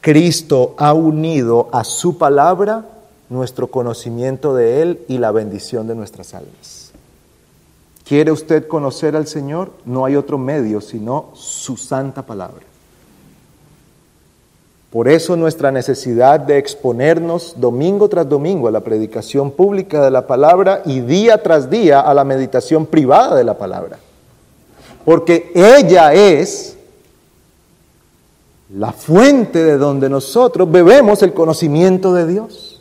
Cristo 0.00 0.74
ha 0.76 0.92
unido 0.92 1.68
a 1.72 1.84
su 1.84 2.18
palabra 2.18 2.84
nuestro 3.30 3.68
conocimiento 3.68 4.54
de 4.54 4.82
Él 4.82 5.00
y 5.08 5.18
la 5.18 5.32
bendición 5.32 5.86
de 5.86 5.94
nuestras 5.94 6.34
almas. 6.34 6.92
¿Quiere 8.04 8.30
usted 8.30 8.68
conocer 8.68 9.16
al 9.16 9.26
Señor? 9.26 9.72
No 9.86 10.04
hay 10.04 10.16
otro 10.16 10.36
medio 10.36 10.82
sino 10.82 11.30
su 11.34 11.76
santa 11.78 12.22
palabra. 12.22 12.73
Por 14.94 15.08
eso 15.08 15.34
nuestra 15.34 15.72
necesidad 15.72 16.38
de 16.38 16.56
exponernos 16.56 17.54
domingo 17.56 18.08
tras 18.08 18.28
domingo 18.28 18.68
a 18.68 18.70
la 18.70 18.78
predicación 18.78 19.50
pública 19.50 20.04
de 20.04 20.12
la 20.12 20.28
palabra 20.28 20.82
y 20.86 21.00
día 21.00 21.42
tras 21.42 21.68
día 21.68 21.98
a 21.98 22.14
la 22.14 22.22
meditación 22.22 22.86
privada 22.86 23.34
de 23.34 23.42
la 23.42 23.58
palabra. 23.58 23.98
Porque 25.04 25.50
ella 25.52 26.14
es 26.14 26.76
la 28.72 28.92
fuente 28.92 29.64
de 29.64 29.78
donde 29.78 30.08
nosotros 30.08 30.70
bebemos 30.70 31.24
el 31.24 31.32
conocimiento 31.32 32.14
de 32.14 32.28
Dios. 32.28 32.80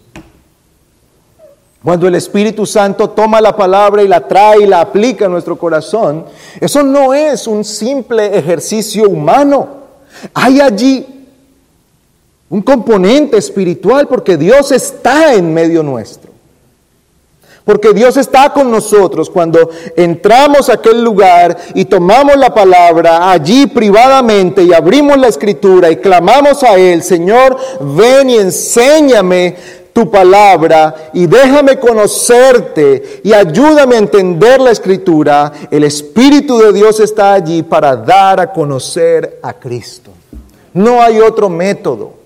Cuando 1.84 2.08
el 2.08 2.14
Espíritu 2.14 2.68
Santo 2.68 3.10
toma 3.10 3.42
la 3.42 3.58
palabra 3.58 4.04
y 4.04 4.08
la 4.08 4.28
trae 4.28 4.62
y 4.62 4.68
la 4.68 4.82
aplica 4.82 5.26
a 5.26 5.30
nuestro 5.30 5.58
corazón, 5.58 6.26
eso 6.62 6.84
no 6.84 7.16
es 7.16 7.48
un 7.48 7.64
simple 7.64 8.38
ejercicio 8.38 9.10
humano. 9.10 9.68
Hay 10.36 10.62
allí 10.62 11.14
un 12.54 12.62
componente 12.62 13.36
espiritual 13.36 14.08
porque 14.08 14.38
Dios 14.38 14.72
está 14.72 15.34
en 15.34 15.52
medio 15.56 15.82
nuestro. 15.82 16.32
Porque 17.66 17.94
Dios 17.94 18.16
está 18.16 18.54
con 18.54 18.70
nosotros 18.70 19.28
cuando 19.28 19.72
entramos 19.98 20.70
a 20.70 20.74
aquel 20.74 21.04
lugar 21.04 21.58
y 21.74 21.86
tomamos 21.86 22.38
la 22.38 22.54
palabra 22.54 23.32
allí 23.32 23.66
privadamente 23.66 24.62
y 24.62 24.72
abrimos 24.72 25.18
la 25.18 25.30
escritura 25.30 25.90
y 25.90 25.96
clamamos 25.96 26.62
a 26.62 26.78
Él, 26.78 27.02
Señor, 27.02 27.58
ven 27.82 28.30
y 28.30 28.36
enséñame 28.36 29.56
tu 29.92 30.12
palabra 30.12 31.10
y 31.12 31.26
déjame 31.26 31.80
conocerte 31.80 33.22
y 33.24 33.34
ayúdame 33.34 33.96
a 33.96 34.00
entender 34.00 34.62
la 34.62 34.70
escritura. 34.70 35.52
El 35.72 35.86
Espíritu 35.86 36.60
de 36.60 36.72
Dios 36.72 37.00
está 37.00 37.34
allí 37.34 37.64
para 37.64 37.96
dar 37.96 38.40
a 38.40 38.54
conocer 38.54 39.40
a 39.42 39.54
Cristo. 39.54 40.12
No 40.76 41.02
hay 41.02 41.20
otro 41.20 41.50
método. 41.50 42.22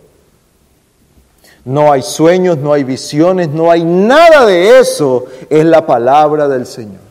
No 1.67 1.91
hay 1.91 2.01
sueños, 2.01 2.57
no 2.57 2.71
hay 2.71 2.85
visiones, 2.85 3.49
no 3.49 3.69
hay 3.69 3.83
nada 3.83 4.45
de 4.45 4.79
eso. 4.79 5.25
Es 5.49 5.65
la 5.65 5.85
palabra 5.85 6.47
del 6.47 6.65
Señor. 6.65 7.01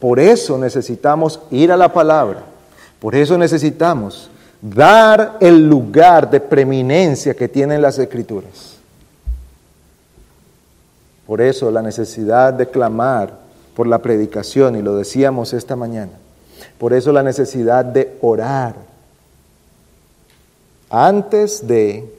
Por 0.00 0.18
eso 0.18 0.58
necesitamos 0.58 1.38
ir 1.52 1.70
a 1.70 1.76
la 1.76 1.92
palabra. 1.92 2.42
Por 2.98 3.14
eso 3.14 3.38
necesitamos 3.38 4.28
dar 4.60 5.36
el 5.38 5.68
lugar 5.68 6.28
de 6.28 6.40
preeminencia 6.40 7.34
que 7.34 7.46
tienen 7.46 7.82
las 7.82 8.00
escrituras. 8.00 8.78
Por 11.24 11.40
eso 11.40 11.70
la 11.70 11.82
necesidad 11.82 12.52
de 12.52 12.66
clamar 12.66 13.32
por 13.76 13.86
la 13.86 13.98
predicación, 13.98 14.74
y 14.74 14.82
lo 14.82 14.96
decíamos 14.96 15.52
esta 15.52 15.76
mañana. 15.76 16.14
Por 16.78 16.92
eso 16.92 17.12
la 17.12 17.22
necesidad 17.22 17.84
de 17.84 18.16
orar 18.22 18.74
antes 20.90 21.64
de 21.64 22.17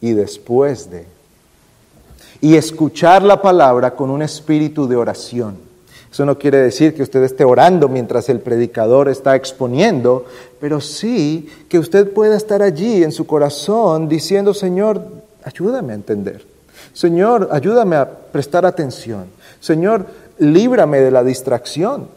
y 0.00 0.12
después 0.12 0.90
de. 0.90 1.06
Y 2.40 2.56
escuchar 2.56 3.22
la 3.22 3.42
palabra 3.42 3.94
con 3.94 4.10
un 4.10 4.22
espíritu 4.22 4.88
de 4.88 4.96
oración. 4.96 5.56
Eso 6.10 6.26
no 6.26 6.38
quiere 6.38 6.58
decir 6.58 6.94
que 6.94 7.02
usted 7.02 7.22
esté 7.22 7.44
orando 7.44 7.88
mientras 7.88 8.28
el 8.28 8.40
predicador 8.40 9.08
está 9.08 9.36
exponiendo, 9.36 10.26
pero 10.58 10.80
sí 10.80 11.48
que 11.68 11.78
usted 11.78 12.12
pueda 12.12 12.36
estar 12.36 12.62
allí 12.62 13.04
en 13.04 13.12
su 13.12 13.26
corazón 13.26 14.08
diciendo, 14.08 14.52
Señor, 14.52 15.04
ayúdame 15.44 15.92
a 15.92 15.96
entender. 15.96 16.44
Señor, 16.92 17.48
ayúdame 17.52 17.96
a 17.96 18.08
prestar 18.10 18.66
atención. 18.66 19.26
Señor, 19.60 20.06
líbrame 20.38 21.00
de 21.00 21.10
la 21.10 21.22
distracción. 21.22 22.08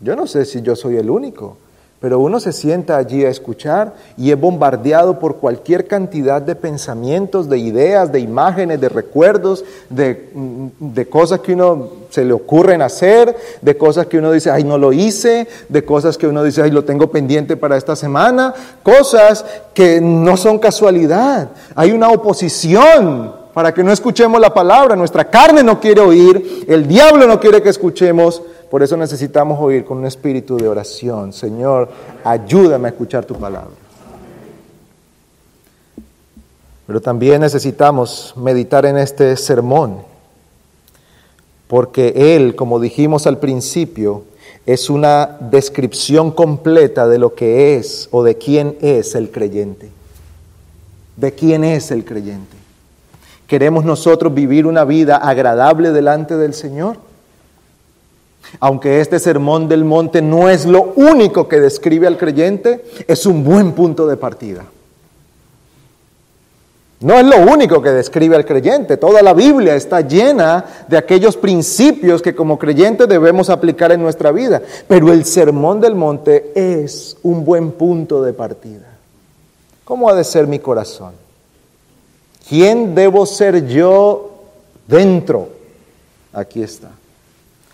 Yo 0.00 0.16
no 0.16 0.26
sé 0.26 0.44
si 0.44 0.62
yo 0.62 0.74
soy 0.74 0.96
el 0.96 1.08
único, 1.08 1.58
pero 2.04 2.18
uno 2.18 2.38
se 2.38 2.52
sienta 2.52 2.98
allí 2.98 3.24
a 3.24 3.30
escuchar 3.30 3.94
y 4.18 4.30
es 4.30 4.38
bombardeado 4.38 5.18
por 5.18 5.36
cualquier 5.36 5.86
cantidad 5.86 6.42
de 6.42 6.54
pensamientos, 6.54 7.48
de 7.48 7.56
ideas, 7.56 8.12
de 8.12 8.20
imágenes, 8.20 8.78
de 8.78 8.90
recuerdos, 8.90 9.64
de, 9.88 10.28
de, 10.80 11.08
cosas 11.08 11.40
que 11.40 11.54
uno 11.54 11.88
se 12.10 12.26
le 12.26 12.34
ocurren 12.34 12.82
hacer, 12.82 13.34
de 13.62 13.78
cosas 13.78 14.04
que 14.04 14.18
uno 14.18 14.32
dice, 14.32 14.50
ay, 14.50 14.64
no 14.64 14.76
lo 14.76 14.92
hice, 14.92 15.48
de 15.70 15.82
cosas 15.86 16.18
que 16.18 16.26
uno 16.26 16.44
dice, 16.44 16.60
ay, 16.60 16.72
lo 16.72 16.84
tengo 16.84 17.10
pendiente 17.10 17.56
para 17.56 17.78
esta 17.78 17.96
semana, 17.96 18.52
cosas 18.82 19.42
que 19.72 19.98
no 20.02 20.36
son 20.36 20.58
casualidad. 20.58 21.52
Hay 21.74 21.92
una 21.92 22.10
oposición 22.10 23.43
para 23.54 23.72
que 23.72 23.82
no 23.82 23.92
escuchemos 23.92 24.40
la 24.40 24.52
palabra, 24.52 24.96
nuestra 24.96 25.30
carne 25.30 25.62
no 25.62 25.80
quiere 25.80 26.00
oír, 26.00 26.64
el 26.68 26.86
diablo 26.86 27.26
no 27.26 27.40
quiere 27.40 27.62
que 27.62 27.70
escuchemos 27.70 28.42
por 28.74 28.82
eso 28.82 28.96
necesitamos 28.96 29.60
oír 29.60 29.84
con 29.84 29.98
un 29.98 30.06
espíritu 30.06 30.56
de 30.56 30.66
oración. 30.66 31.32
Señor, 31.32 31.88
ayúdame 32.24 32.88
a 32.88 32.90
escuchar 32.90 33.24
tu 33.24 33.36
palabra. 33.36 33.70
Pero 36.84 37.00
también 37.00 37.40
necesitamos 37.40 38.34
meditar 38.36 38.84
en 38.84 38.98
este 38.98 39.36
sermón, 39.36 39.98
porque 41.68 42.34
él, 42.34 42.56
como 42.56 42.80
dijimos 42.80 43.28
al 43.28 43.38
principio, 43.38 44.24
es 44.66 44.90
una 44.90 45.36
descripción 45.38 46.32
completa 46.32 47.06
de 47.06 47.18
lo 47.18 47.36
que 47.36 47.76
es 47.76 48.08
o 48.10 48.24
de 48.24 48.36
quién 48.38 48.76
es 48.80 49.14
el 49.14 49.30
creyente. 49.30 49.88
De 51.16 51.30
quién 51.32 51.62
es 51.62 51.92
el 51.92 52.04
creyente. 52.04 52.53
¿Queremos 53.46 53.84
nosotros 53.84 54.32
vivir 54.32 54.66
una 54.66 54.84
vida 54.84 55.16
agradable 55.16 55.90
delante 55.92 56.36
del 56.36 56.54
Señor? 56.54 56.96
Aunque 58.60 59.00
este 59.00 59.18
sermón 59.18 59.68
del 59.68 59.84
monte 59.84 60.22
no 60.22 60.48
es 60.48 60.64
lo 60.64 60.92
único 60.96 61.48
que 61.48 61.60
describe 61.60 62.06
al 62.06 62.16
creyente, 62.16 62.84
es 63.06 63.26
un 63.26 63.44
buen 63.44 63.72
punto 63.72 64.06
de 64.06 64.16
partida. 64.16 64.64
No 67.00 67.18
es 67.18 67.26
lo 67.26 67.52
único 67.52 67.82
que 67.82 67.90
describe 67.90 68.34
al 68.34 68.46
creyente. 68.46 68.96
Toda 68.96 69.20
la 69.20 69.34
Biblia 69.34 69.74
está 69.74 70.00
llena 70.00 70.64
de 70.88 70.96
aquellos 70.96 71.36
principios 71.36 72.22
que 72.22 72.34
como 72.34 72.58
creyentes 72.58 73.06
debemos 73.08 73.50
aplicar 73.50 73.92
en 73.92 74.00
nuestra 74.00 74.32
vida. 74.32 74.62
Pero 74.88 75.12
el 75.12 75.26
sermón 75.26 75.82
del 75.82 75.94
monte 75.94 76.52
es 76.54 77.18
un 77.22 77.44
buen 77.44 77.72
punto 77.72 78.22
de 78.22 78.32
partida. 78.32 78.86
¿Cómo 79.84 80.08
ha 80.08 80.14
de 80.14 80.24
ser 80.24 80.46
mi 80.46 80.60
corazón? 80.60 81.23
¿Quién 82.48 82.94
debo 82.94 83.26
ser 83.26 83.66
yo 83.66 84.30
dentro? 84.86 85.48
Aquí 86.32 86.62
está. 86.62 86.90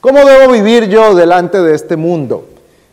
¿Cómo 0.01 0.25
debo 0.25 0.53
vivir 0.53 0.89
yo 0.89 1.14
delante 1.14 1.61
de 1.61 1.75
este 1.75 1.97
mundo? 1.97 2.47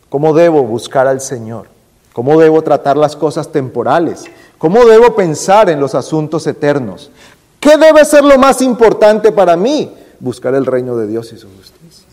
¿Cómo 0.09 0.33
debo 0.33 0.63
buscar 0.63 1.07
al 1.07 1.21
Señor? 1.21 1.67
¿Cómo 2.13 2.39
debo 2.39 2.61
tratar 2.63 2.97
las 2.97 3.15
cosas 3.15 3.51
temporales? 3.51 4.25
¿Cómo 4.57 4.85
debo 4.85 5.15
pensar 5.15 5.69
en 5.69 5.79
los 5.79 5.93
asuntos 5.93 6.47
eternos? 6.47 7.11
¿Qué 7.59 7.77
debe 7.77 8.03
ser 8.05 8.23
lo 8.23 8.37
más 8.37 8.61
importante 8.61 9.31
para 9.31 9.55
mí? 9.55 9.93
Buscar 10.19 10.55
el 10.55 10.65
reino 10.65 10.97
de 10.97 11.07
Dios 11.07 11.31
y 11.31 11.37
su 11.37 11.47
justicia. 11.47 12.07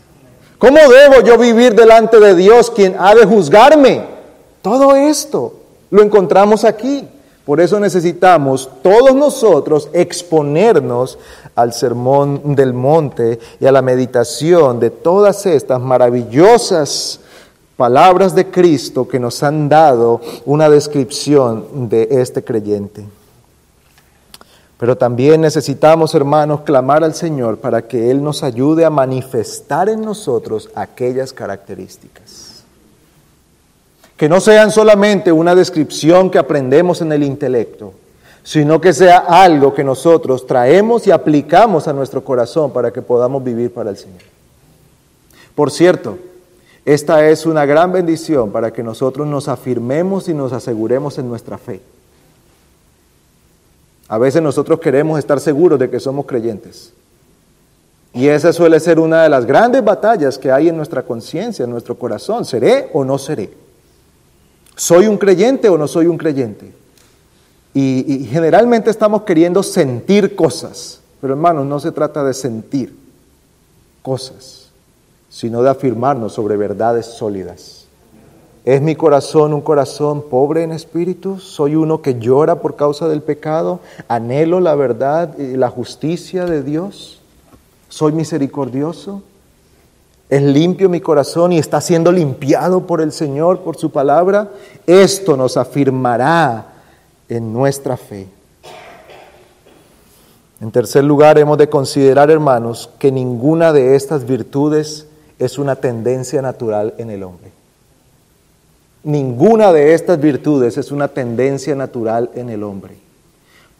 ¿Cómo 0.59 0.77
debo 0.77 1.21
yo 1.21 1.37
vivir 1.37 1.75
delante 1.75 2.19
de 2.19 2.35
Dios, 2.35 2.69
quien 2.69 2.95
ha 2.99 3.15
de 3.15 3.25
juzgarme? 3.25 4.03
Todo 4.61 4.95
esto 4.95 5.53
lo 5.89 6.01
encontramos 6.03 6.63
aquí. 6.63 7.07
Por 7.45 7.61
eso 7.61 7.79
necesitamos 7.79 8.69
todos 8.81 9.13
nosotros 9.13 9.89
exponernos 9.93 11.19
al 11.53 11.73
sermón 11.73 12.55
del 12.55 12.73
monte 12.73 13.39
y 13.59 13.67
a 13.67 13.71
la 13.71 13.83
meditación 13.83 14.79
de 14.79 14.89
todas 14.89 15.45
estas 15.45 15.79
maravillosas 15.79 17.19
palabras 17.77 18.33
de 18.33 18.49
Cristo 18.49 19.07
que 19.07 19.19
nos 19.19 19.43
han 19.43 19.69
dado 19.69 20.21
una 20.45 20.69
descripción 20.69 21.87
de 21.87 22.07
este 22.09 22.43
creyente. 22.43 23.05
Pero 24.79 24.97
también 24.97 25.41
necesitamos, 25.41 26.15
hermanos, 26.15 26.61
clamar 26.61 27.03
al 27.03 27.13
Señor 27.13 27.57
para 27.57 27.87
que 27.87 28.09
Él 28.09 28.23
nos 28.23 28.41
ayude 28.43 28.85
a 28.85 28.89
manifestar 28.89 29.87
en 29.87 30.01
nosotros 30.01 30.69
aquellas 30.73 31.31
características 31.31 32.24
que 34.17 34.29
no 34.29 34.39
sean 34.39 34.71
solamente 34.71 35.31
una 35.31 35.55
descripción 35.55 36.29
que 36.29 36.37
aprendemos 36.37 37.01
en 37.01 37.11
el 37.11 37.23
intelecto, 37.23 37.93
sino 38.43 38.79
que 38.79 38.93
sea 38.93 39.17
algo 39.17 39.73
que 39.73 39.83
nosotros 39.83 40.47
traemos 40.47 41.05
y 41.07 41.11
aplicamos 41.11 41.87
a 41.87 41.93
nuestro 41.93 42.23
corazón 42.23 42.71
para 42.71 42.93
que 42.93 43.01
podamos 43.01 43.43
vivir 43.43 43.73
para 43.73 43.89
el 43.89 43.97
Señor. 43.97 44.21
Por 45.53 45.71
cierto, 45.71 46.17
esta 46.85 47.27
es 47.27 47.45
una 47.45 47.65
gran 47.65 47.91
bendición 47.91 48.51
para 48.51 48.71
que 48.71 48.83
nosotros 48.83 49.27
nos 49.27 49.47
afirmemos 49.47 50.29
y 50.29 50.33
nos 50.33 50.53
aseguremos 50.53 51.17
en 51.17 51.27
nuestra 51.27 51.57
fe. 51.57 51.81
A 54.07 54.17
veces 54.17 54.41
nosotros 54.41 54.79
queremos 54.79 55.17
estar 55.17 55.39
seguros 55.39 55.79
de 55.79 55.89
que 55.89 55.99
somos 55.99 56.25
creyentes. 56.25 56.93
Y 58.13 58.27
esa 58.27 58.53
suele 58.53 58.79
ser 58.79 58.99
una 58.99 59.23
de 59.23 59.29
las 59.29 59.45
grandes 59.45 59.83
batallas 59.83 60.37
que 60.37 60.51
hay 60.51 60.69
en 60.69 60.77
nuestra 60.77 61.01
conciencia, 61.01 61.65
en 61.65 61.71
nuestro 61.71 61.97
corazón. 61.97 62.45
¿Seré 62.45 62.89
o 62.93 63.03
no 63.03 63.17
seré? 63.17 63.64
¿Soy 64.75 65.07
un 65.07 65.17
creyente 65.17 65.69
o 65.69 65.77
no 65.77 65.87
soy 65.87 66.07
un 66.07 66.17
creyente? 66.17 66.73
Y, 67.73 68.27
generalmente 68.31 68.89
estamos 68.89 69.23
queriendo 69.23 69.61
sentir 69.61 70.35
cosas, 70.35 71.01
pero 71.19 71.33
hermanos, 71.33 71.65
no 71.65 71.79
se 71.79 71.91
trata 71.91 72.23
de 72.23 72.33
sentir 72.33 72.95
cosas, 74.01 74.69
sino 75.29 75.61
de 75.61 75.69
afirmarnos 75.69 76.33
sobre 76.33 76.55
verdades 76.55 77.05
sólidas. 77.05 77.85
¿Es 78.63 78.81
mi 78.81 78.95
corazón 78.95 79.53
un 79.53 79.61
corazón 79.61 80.23
pobre 80.29 80.63
en 80.63 80.71
espíritu? 80.71 81.37
¿Soy 81.39 81.75
uno 81.75 82.01
que 82.01 82.17
llora 82.17 82.61
por 82.61 82.77
causa 82.77 83.09
del 83.09 83.21
pecado? 83.21 83.81
¿Anhelo 84.07 84.61
la 84.61 84.75
verdad 84.75 85.37
y 85.37 85.57
la 85.57 85.69
justicia 85.69 86.45
de 86.45 86.63
Dios? 86.63 87.21
¿Soy 87.89 88.13
misericordioso? 88.13 89.21
Es 90.29 90.41
limpio 90.41 90.89
mi 90.89 91.01
corazón 91.01 91.51
y 91.51 91.59
está 91.59 91.81
siendo 91.81 92.11
limpiado 92.11 92.87
por 92.87 93.01
el 93.01 93.11
Señor, 93.11 93.59
por 93.59 93.77
su 93.77 93.91
palabra, 93.91 94.49
esto 94.87 95.37
nos 95.37 95.55
afirmará 95.57 96.73
en 97.29 97.53
nuestra 97.53 97.95
fe. 97.95 98.27
En 100.61 100.71
tercer 100.71 101.03
lugar, 101.03 101.37
hemos 101.37 101.57
de 101.57 101.69
considerar, 101.69 102.31
hermanos, 102.31 102.89
que 102.97 103.11
ninguna 103.11 103.71
de 103.71 103.95
estas 103.95 104.25
virtudes 104.25 105.05
es 105.37 105.59
una 105.59 105.75
tendencia 105.75 106.41
natural 106.41 106.93
en 106.97 107.09
el 107.11 107.23
hombre. 107.23 107.51
Ninguna 109.03 109.71
de 109.71 109.93
estas 109.93 110.19
virtudes 110.19 110.77
es 110.77 110.91
una 110.91 111.09
tendencia 111.09 111.75
natural 111.75 112.31
en 112.33 112.49
el 112.49 112.63
hombre. 112.63 112.95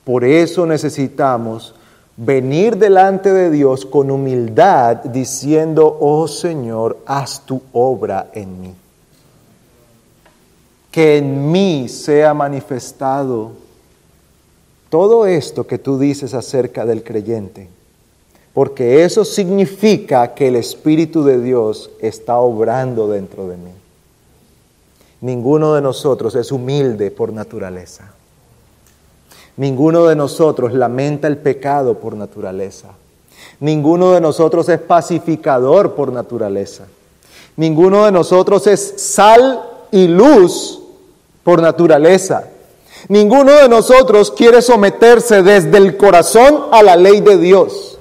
Por 0.04 0.24
eso 0.24 0.68
necesitamos 0.68 1.74
venir 2.18 2.78
delante 2.78 3.34
de 3.34 3.52
Dios 3.52 3.86
con 3.86 4.10
humildad 4.10 4.98
diciendo, 4.98 5.98
oh 6.00 6.28
Señor, 6.28 7.00
haz 7.06 7.46
tu 7.46 7.62
obra 7.74 8.30
en 8.34 8.62
mí. 8.62 8.74
Que 10.92 11.18
en 11.18 11.52
mí 11.52 11.90
sea 11.90 12.34
manifestado 12.34 13.52
todo 14.90 15.26
esto 15.26 15.68
que 15.68 15.78
tú 15.78 16.00
dices 16.00 16.34
acerca 16.34 16.86
del 16.86 17.04
creyente. 17.04 17.68
Porque 18.54 19.04
eso 19.04 19.26
significa 19.26 20.34
que 20.34 20.48
el 20.48 20.56
Espíritu 20.56 21.26
de 21.26 21.42
Dios 21.42 21.92
está 22.00 22.38
obrando 22.38 23.10
dentro 23.10 23.50
de 23.50 23.58
mí. 23.58 23.72
Ninguno 25.20 25.74
de 25.74 25.82
nosotros 25.82 26.34
es 26.36 26.54
humilde 26.54 27.12
por 27.12 27.34
naturaleza. 27.34 28.15
Ninguno 29.58 30.06
de 30.06 30.16
nosotros 30.16 30.74
lamenta 30.74 31.28
el 31.28 31.38
pecado 31.38 32.00
por 32.00 32.16
naturaleza. 32.16 32.90
Ninguno 33.60 34.12
de 34.12 34.22
nosotros 34.22 34.68
es 34.70 34.80
pacificador 34.80 35.94
por 35.96 36.12
naturaleza. 36.12 36.88
Ninguno 37.56 38.06
de 38.06 38.12
nosotros 38.12 38.68
es 38.68 38.96
sal 38.98 39.64
y 39.92 40.08
luz 40.08 40.82
por 41.44 41.62
naturaleza. 41.62 42.50
Ninguno 43.08 43.54
de 43.54 43.70
nosotros 43.70 44.32
quiere 44.32 44.62
someterse 44.62 45.42
desde 45.42 45.78
el 45.78 45.96
corazón 45.96 46.66
a 46.72 46.84
la 46.84 46.96
ley 46.96 47.22
de 47.22 47.38
Dios. 47.38 47.98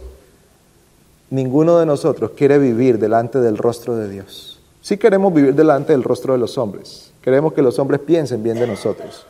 Ninguno 1.31 1.79
de 1.79 1.87
nosotros 1.87 2.33
quiere 2.37 2.59
vivir 2.59 2.99
delante 2.99 3.41
del 3.41 3.59
rostro 3.59 3.97
de 3.97 4.09
Dios. 4.09 4.59
Sí 4.83 4.99
queremos 4.99 5.33
vivir 5.33 5.55
delante 5.55 5.93
del 5.93 6.03
rostro 6.03 6.33
de 6.33 6.39
los 6.39 6.59
hombres. 6.59 7.13
Queremos 7.23 7.53
que 7.53 7.63
los 7.63 7.79
hombres 7.79 8.01
piensen 8.01 8.43
bien 8.43 8.59
de 8.59 8.67
nosotros. 8.67 9.27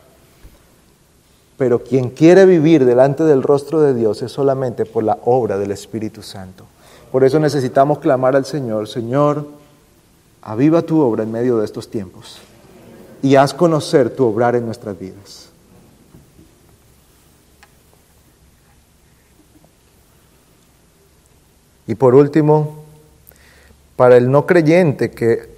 Pero 1.56 1.82
quien 1.82 2.10
quiere 2.10 2.46
vivir 2.46 2.84
delante 2.84 3.24
del 3.24 3.42
rostro 3.42 3.80
de 3.80 3.94
Dios 3.94 4.22
es 4.22 4.32
solamente 4.32 4.84
por 4.84 5.04
la 5.04 5.18
obra 5.24 5.56
del 5.56 5.70
Espíritu 5.70 6.22
Santo. 6.22 6.64
Por 7.12 7.22
eso 7.22 7.38
necesitamos 7.38 8.00
clamar 8.00 8.34
al 8.34 8.44
Señor, 8.44 8.88
Señor, 8.88 9.46
aviva 10.42 10.82
tu 10.82 11.00
obra 11.00 11.22
en 11.22 11.30
medio 11.30 11.58
de 11.58 11.64
estos 11.64 11.88
tiempos 11.88 12.38
y 13.22 13.36
haz 13.36 13.54
conocer 13.54 14.10
tu 14.10 14.26
obrar 14.26 14.56
en 14.56 14.66
nuestras 14.66 14.98
vidas. 14.98 15.48
Y 21.86 21.94
por 21.94 22.14
último, 22.14 22.84
para 23.96 24.16
el 24.16 24.30
no 24.30 24.46
creyente 24.46 25.10
que 25.10 25.48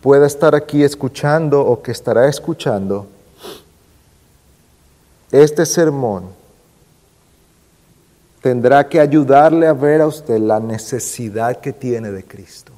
pueda 0.00 0.26
estar 0.26 0.54
aquí 0.54 0.84
escuchando 0.84 1.64
o 1.64 1.82
que 1.82 1.90
estará 1.90 2.28
escuchando, 2.28 3.06
este 5.30 5.66
sermón 5.66 6.24
tendrá 8.40 8.86
que 8.88 9.00
ayudarle 9.00 9.66
a 9.66 9.72
ver 9.72 10.00
a 10.02 10.06
usted 10.06 10.38
la 10.38 10.60
necesidad 10.60 11.60
que 11.60 11.72
tiene 11.72 12.10
de 12.10 12.24
Cristo. 12.24 12.72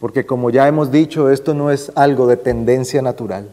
Porque 0.00 0.24
como 0.24 0.48
ya 0.48 0.66
hemos 0.66 0.90
dicho, 0.90 1.28
esto 1.28 1.52
no 1.52 1.70
es 1.70 1.92
algo 1.94 2.26
de 2.26 2.38
tendencia 2.38 3.02
natural. 3.02 3.50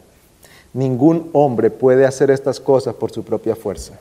Ningún 0.72 1.28
hombre 1.34 1.70
puede 1.70 2.06
hacer 2.06 2.30
estas 2.30 2.58
cosas 2.58 2.94
por 2.94 3.10
su 3.10 3.22
propia 3.22 3.54
fuerza. 3.54 3.98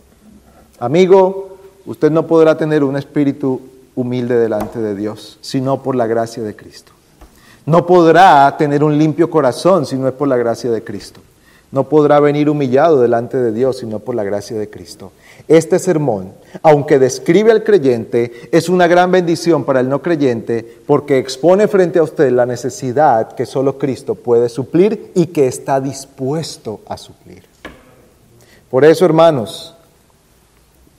Amigo, 0.80 1.58
usted 1.86 2.10
no 2.10 2.26
podrá 2.26 2.58
tener 2.58 2.86
un 2.86 2.96
espíritu 2.96 3.60
humilde 3.96 4.38
delante 4.38 4.80
de 4.80 4.96
Dios, 4.96 5.38
sino 5.42 5.84
por 5.84 5.96
la 5.96 6.08
gracia 6.08 6.42
de 6.42 6.56
Cristo. 6.56 6.94
No 7.66 7.86
podrá 7.86 8.56
tener 8.58 8.82
un 8.82 8.98
limpio 8.98 9.30
corazón 9.30 9.86
si 9.86 9.98
no 9.98 10.08
es 10.08 10.14
por 10.14 10.30
la 10.30 10.38
gracia 10.38 10.72
de 10.72 10.84
Cristo 10.84 11.20
no 11.72 11.90
podrá 11.90 12.20
venir 12.20 12.50
humillado 12.50 13.02
delante 13.02 13.38
de 13.38 13.52
Dios 13.52 13.78
sino 13.78 14.00
por 14.00 14.16
la 14.16 14.24
gracia 14.24 14.58
de 14.58 14.70
Cristo. 14.70 15.12
Este 15.48 15.80
sermón, 15.80 16.34
aunque 16.62 17.00
describe 17.00 17.52
al 17.52 17.64
creyente, 17.64 18.50
es 18.52 18.70
una 18.70 18.88
gran 18.88 19.12
bendición 19.12 19.64
para 19.64 19.80
el 19.80 19.90
no 19.90 20.02
creyente 20.02 20.80
porque 20.86 21.18
expone 21.18 21.68
frente 21.68 22.00
a 22.00 22.04
usted 22.04 22.32
la 22.32 22.46
necesidad 22.46 23.34
que 23.34 23.46
solo 23.46 23.78
Cristo 23.78 24.16
puede 24.16 24.50
suplir 24.50 25.12
y 25.16 25.28
que 25.28 25.48
está 25.48 25.80
dispuesto 25.80 26.82
a 26.88 26.98
suplir. 26.98 27.44
Por 28.70 28.84
eso, 28.84 29.06
hermanos, 29.06 29.76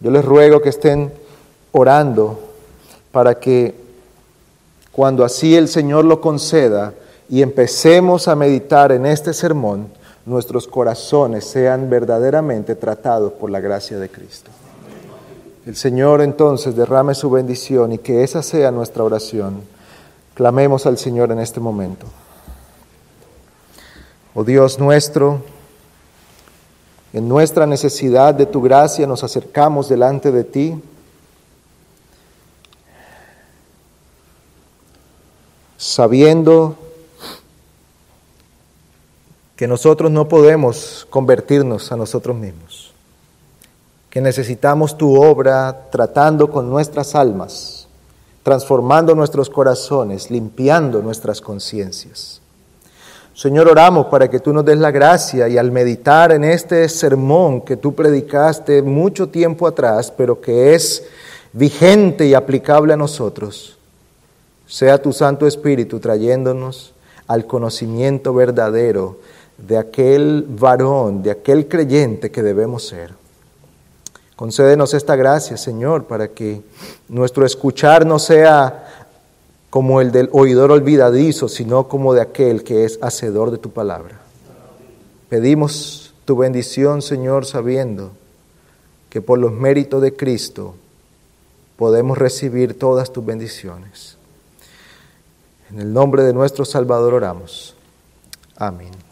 yo 0.00 0.10
les 0.10 0.24
ruego 0.24 0.62
que 0.62 0.70
estén 0.70 1.12
orando 1.72 2.40
para 3.12 3.38
que 3.38 3.74
cuando 4.92 5.24
así 5.24 5.54
el 5.54 5.68
Señor 5.68 6.04
lo 6.04 6.20
conceda 6.20 6.94
y 7.28 7.42
empecemos 7.42 8.28
a 8.28 8.34
meditar 8.34 8.92
en 8.92 9.06
este 9.06 9.34
sermón, 9.34 9.88
nuestros 10.28 10.66
corazones 10.66 11.44
sean 11.44 11.88
verdaderamente 11.88 12.74
tratados 12.74 13.32
por 13.32 13.50
la 13.50 13.60
gracia 13.60 13.98
de 13.98 14.08
Cristo. 14.10 14.50
El 15.66 15.76
Señor 15.76 16.20
entonces 16.20 16.76
derrame 16.76 17.14
su 17.14 17.30
bendición 17.30 17.92
y 17.92 17.98
que 17.98 18.22
esa 18.22 18.42
sea 18.42 18.70
nuestra 18.70 19.04
oración. 19.04 19.62
Clamemos 20.34 20.86
al 20.86 20.98
Señor 20.98 21.32
en 21.32 21.40
este 21.40 21.60
momento. 21.60 22.06
Oh 24.34 24.44
Dios 24.44 24.78
nuestro, 24.78 25.42
en 27.12 27.28
nuestra 27.28 27.66
necesidad 27.66 28.34
de 28.34 28.46
tu 28.46 28.62
gracia 28.62 29.06
nos 29.06 29.24
acercamos 29.24 29.88
delante 29.88 30.30
de 30.30 30.44
ti. 30.44 30.82
sabiendo 35.78 36.76
que 39.58 39.66
nosotros 39.66 40.08
no 40.12 40.28
podemos 40.28 41.04
convertirnos 41.10 41.90
a 41.90 41.96
nosotros 41.96 42.36
mismos, 42.36 42.92
que 44.08 44.20
necesitamos 44.20 44.96
tu 44.96 45.20
obra 45.20 45.88
tratando 45.90 46.48
con 46.48 46.70
nuestras 46.70 47.16
almas, 47.16 47.88
transformando 48.44 49.16
nuestros 49.16 49.50
corazones, 49.50 50.30
limpiando 50.30 51.02
nuestras 51.02 51.40
conciencias. 51.40 52.40
Señor, 53.34 53.66
oramos 53.66 54.06
para 54.06 54.30
que 54.30 54.38
tú 54.38 54.52
nos 54.52 54.64
des 54.64 54.78
la 54.78 54.92
gracia 54.92 55.48
y 55.48 55.58
al 55.58 55.72
meditar 55.72 56.30
en 56.30 56.44
este 56.44 56.88
sermón 56.88 57.62
que 57.62 57.76
tú 57.76 57.96
predicaste 57.96 58.80
mucho 58.80 59.28
tiempo 59.28 59.66
atrás, 59.66 60.12
pero 60.16 60.40
que 60.40 60.76
es 60.76 61.04
vigente 61.52 62.28
y 62.28 62.34
aplicable 62.34 62.92
a 62.92 62.96
nosotros, 62.96 63.76
sea 64.68 65.02
tu 65.02 65.12
Santo 65.12 65.48
Espíritu 65.48 65.98
trayéndonos 65.98 66.94
al 67.26 67.44
conocimiento 67.44 68.32
verdadero 68.32 69.18
de 69.58 69.76
aquel 69.76 70.46
varón, 70.48 71.22
de 71.22 71.32
aquel 71.32 71.68
creyente 71.68 72.30
que 72.30 72.42
debemos 72.42 72.86
ser. 72.86 73.12
Concédenos 74.36 74.94
esta 74.94 75.16
gracia, 75.16 75.56
Señor, 75.56 76.04
para 76.04 76.28
que 76.28 76.62
nuestro 77.08 77.44
escuchar 77.44 78.06
no 78.06 78.20
sea 78.20 79.08
como 79.68 80.00
el 80.00 80.12
del 80.12 80.30
oidor 80.32 80.70
olvidadizo, 80.70 81.48
sino 81.48 81.88
como 81.88 82.14
de 82.14 82.22
aquel 82.22 82.62
que 82.62 82.84
es 82.84 82.98
hacedor 83.02 83.50
de 83.50 83.58
tu 83.58 83.70
palabra. 83.70 84.20
Pedimos 85.28 86.14
tu 86.24 86.36
bendición, 86.36 87.02
Señor, 87.02 87.44
sabiendo 87.44 88.12
que 89.10 89.20
por 89.20 89.38
los 89.38 89.52
méritos 89.52 90.00
de 90.00 90.14
Cristo 90.14 90.74
podemos 91.76 92.16
recibir 92.16 92.78
todas 92.78 93.12
tus 93.12 93.24
bendiciones. 93.24 94.16
En 95.70 95.80
el 95.80 95.92
nombre 95.92 96.22
de 96.22 96.32
nuestro 96.32 96.64
Salvador 96.64 97.14
oramos. 97.14 97.74
Amén. 98.56 99.07